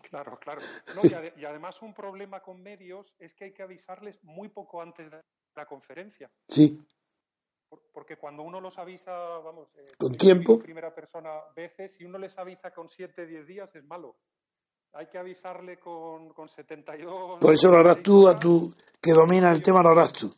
[0.09, 0.61] Claro, claro.
[1.03, 5.19] y, además un problema con medios es que hay que avisarles muy poco antes de
[5.57, 6.31] la conferencia.
[6.47, 6.79] Sí.
[7.93, 10.61] Porque cuando uno los avisa, vamos, eh, con tiempo.
[10.61, 14.15] primera persona veces, si uno les avisa con 7, 10 días es malo
[14.95, 17.39] hay que avisarle con, con 72.
[17.41, 20.33] Pues eso lo harás tú, a tu que domina el tema, lo harás tú.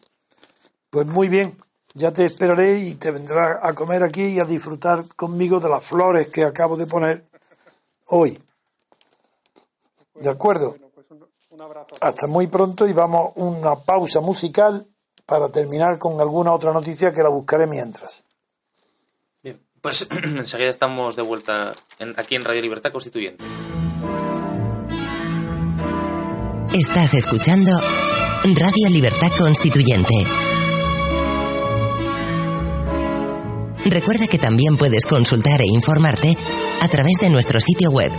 [0.90, 1.58] Pues muy bien,
[1.92, 5.84] ya te esperaré y te vendrás a comer aquí y a disfrutar conmigo de las
[5.84, 7.24] flores que acabo de poner
[8.06, 8.38] hoy.
[10.14, 10.76] ¿De acuerdo?
[10.94, 11.06] Pues
[11.50, 11.96] un, abrazo.
[12.00, 14.86] Hasta muy pronto y vamos a una pausa musical
[15.26, 18.24] para terminar con alguna otra noticia que la buscaré mientras.
[19.42, 21.72] Bien, pues enseguida estamos de vuelta
[22.16, 23.44] aquí en Radio Libertad Constituyente.
[26.74, 27.70] Estás escuchando
[28.42, 30.12] Radio Libertad Constituyente.
[33.84, 36.36] Recuerda que también puedes consultar e informarte
[36.80, 38.10] a través de nuestro sitio web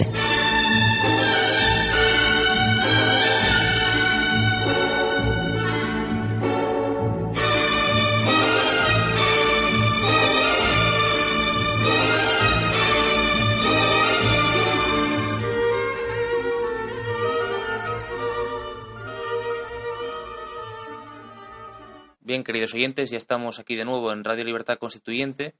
[22.48, 25.54] Queridos oyentes, ya estamos aquí de nuevo en Radio Libertad Constituyente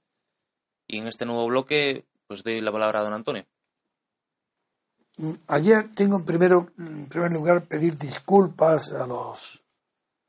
[0.86, 3.44] y en este nuevo bloque pues doy la palabra a don Antonio.
[5.18, 9.62] Mm, ayer tengo en, primer lugar pedir disculpas a los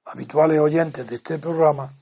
[0.04, 1.94] habituales oyentes de este programa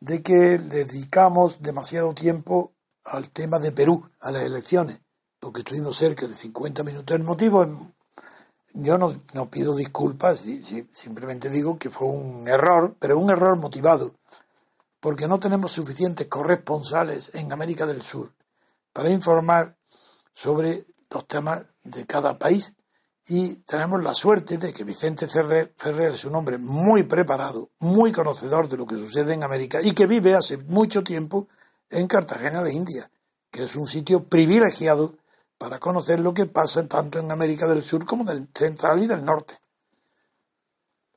[0.00, 2.74] de que dedicamos demasiado tiempo
[3.04, 5.00] al tema de Perú, a las elecciones,
[5.40, 7.16] porque tuvimos cerca de 50 minutos.
[7.16, 7.64] El motivo
[8.74, 10.46] yo no, no pido disculpas,
[10.92, 14.14] simplemente digo que fue un error, pero un error motivado,
[15.00, 18.32] porque no tenemos suficientes corresponsales en América del Sur
[18.92, 19.76] para informar
[20.32, 22.74] sobre los temas de cada país
[23.26, 28.12] y tenemos la suerte de que Vicente Ferrer, Ferrer es un hombre muy preparado, muy
[28.12, 31.48] conocedor de lo que sucede en América y que vive hace mucho tiempo
[31.90, 33.10] en Cartagena de India,
[33.50, 35.14] que es un sitio privilegiado
[35.58, 39.24] para conocer lo que pasa tanto en América del Sur como del central y del
[39.24, 39.58] norte.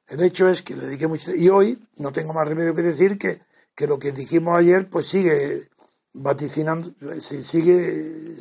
[0.08, 3.18] El hecho es que le dediqué mucho y hoy no tengo más remedio que decir
[3.18, 3.42] que,
[3.76, 5.68] que lo que dijimos ayer pues sigue
[6.14, 8.36] vaticinando, sigue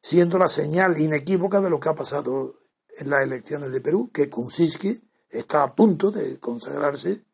[0.00, 2.54] siendo la señal inequívoca de lo que ha pasado
[2.98, 7.24] en las elecciones de Perú, que Kuczynski está a punto de consagrarse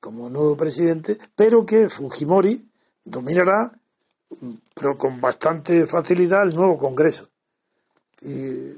[0.00, 2.70] como nuevo presidente, pero que Fujimori
[3.04, 3.72] dominará
[4.74, 7.28] pero con bastante facilidad el nuevo Congreso.
[8.20, 8.72] Y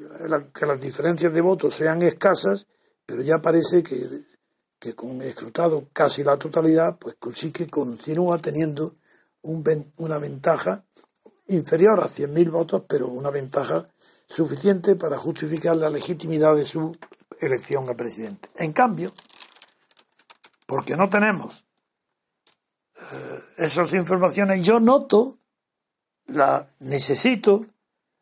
[0.53, 2.67] que las diferencias de votos sean escasas,
[3.07, 4.09] pero ya parece que,
[4.79, 8.95] que con escrutado casi la totalidad, pues sí continúa teniendo
[9.43, 10.85] un, una ventaja
[11.49, 13.89] inferior a 100.000 votos, pero una ventaja
[14.27, 16.93] suficiente para justificar la legitimidad de su
[17.41, 18.49] elección a presidente.
[18.57, 19.13] En cambio,
[20.67, 21.65] porque no tenemos
[22.95, 25.39] eh, esas informaciones, yo noto,
[26.27, 27.67] la necesito,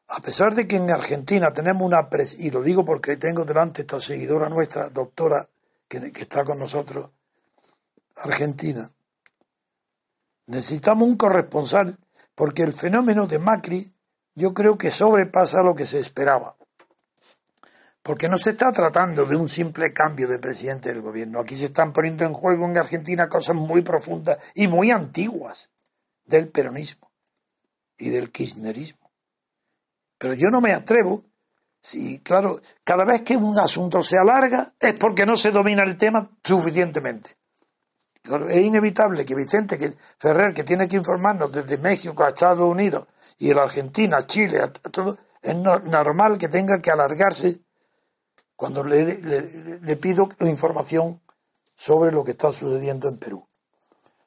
[0.08, 3.98] a pesar de que en Argentina tenemos una, y lo digo porque tengo delante esta
[4.00, 5.48] seguidora nuestra, doctora,
[5.88, 7.10] que está con nosotros,
[8.16, 8.90] Argentina,
[10.46, 11.98] necesitamos un corresponsal,
[12.34, 13.94] porque el fenómeno de Macri
[14.34, 16.56] yo creo que sobrepasa lo que se esperaba.
[18.02, 21.40] Porque no se está tratando de un simple cambio de presidente del gobierno.
[21.40, 25.72] Aquí se están poniendo en juego en Argentina cosas muy profundas y muy antiguas
[26.24, 27.10] del peronismo
[27.98, 29.05] y del kirchnerismo.
[30.18, 31.22] Pero yo no me atrevo,
[31.80, 35.96] si, claro, cada vez que un asunto se alarga es porque no se domina el
[35.96, 37.30] tema suficientemente.
[38.48, 43.06] es inevitable que Vicente que Ferrer, que tiene que informarnos desde México a Estados Unidos
[43.38, 44.60] y la Argentina, Chile,
[44.90, 47.60] todo, es normal que tenga que alargarse
[48.56, 51.20] cuando le, le, pido información
[51.74, 53.46] sobre lo que está sucediendo en Perú.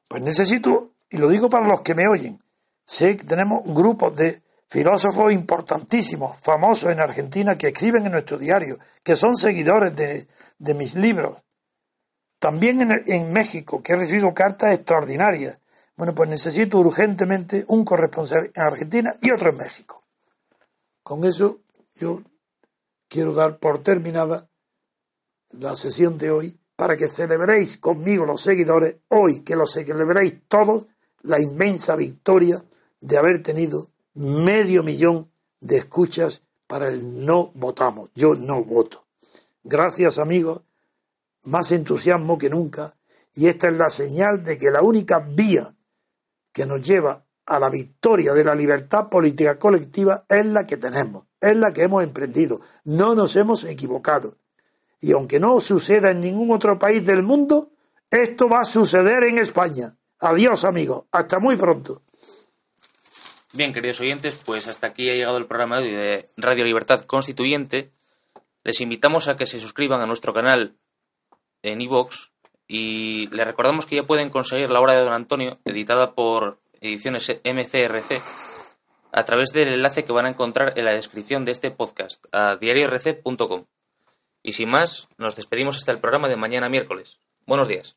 [0.08, 2.42] Pues necesito, y lo digo para los que me oyen,
[2.84, 8.78] sé que tenemos grupos de filósofos importantísimos, famosos en Argentina, que escriben en nuestro diario,
[9.02, 11.44] que son seguidores de, de mis libros.
[12.38, 15.58] También en, en México, que he recibido cartas extraordinarias.
[15.96, 20.00] Bueno, pues necesito urgentemente un corresponsal en Argentina y otro en México.
[21.02, 21.58] Con eso
[21.96, 22.22] yo
[23.08, 24.48] quiero dar por terminada
[25.50, 30.86] la sesión de hoy para que celebréis conmigo los seguidores, hoy que lo celebréis todos,
[31.22, 32.64] la inmensa victoria
[33.00, 38.10] de haber tenido medio millón de escuchas para el no votamos.
[38.14, 39.06] Yo no voto.
[39.62, 40.62] Gracias amigos,
[41.44, 42.96] más entusiasmo que nunca
[43.34, 45.74] y esta es la señal de que la única vía
[46.52, 51.24] que nos lleva a la victoria de la libertad política colectiva es la que tenemos
[51.40, 52.60] es la que hemos emprendido.
[52.84, 54.36] No nos hemos equivocado.
[55.00, 57.70] Y aunque no suceda en ningún otro país del mundo,
[58.10, 59.96] esto va a suceder en España.
[60.18, 62.02] Adiós amigos, hasta muy pronto.
[63.52, 67.90] Bien, queridos oyentes, pues hasta aquí ha llegado el programa de Radio Libertad Constituyente.
[68.62, 70.76] Les invitamos a que se suscriban a nuestro canal
[71.62, 72.30] en iVoox
[72.68, 77.28] y les recordamos que ya pueden conseguir la obra de Don Antonio, editada por Ediciones
[77.28, 78.22] MCRC,
[79.10, 82.54] a través del enlace que van a encontrar en la descripción de este podcast, a
[82.54, 83.64] diariorc.com.
[84.44, 87.18] Y sin más, nos despedimos hasta el programa de mañana miércoles.
[87.46, 87.96] Buenos días.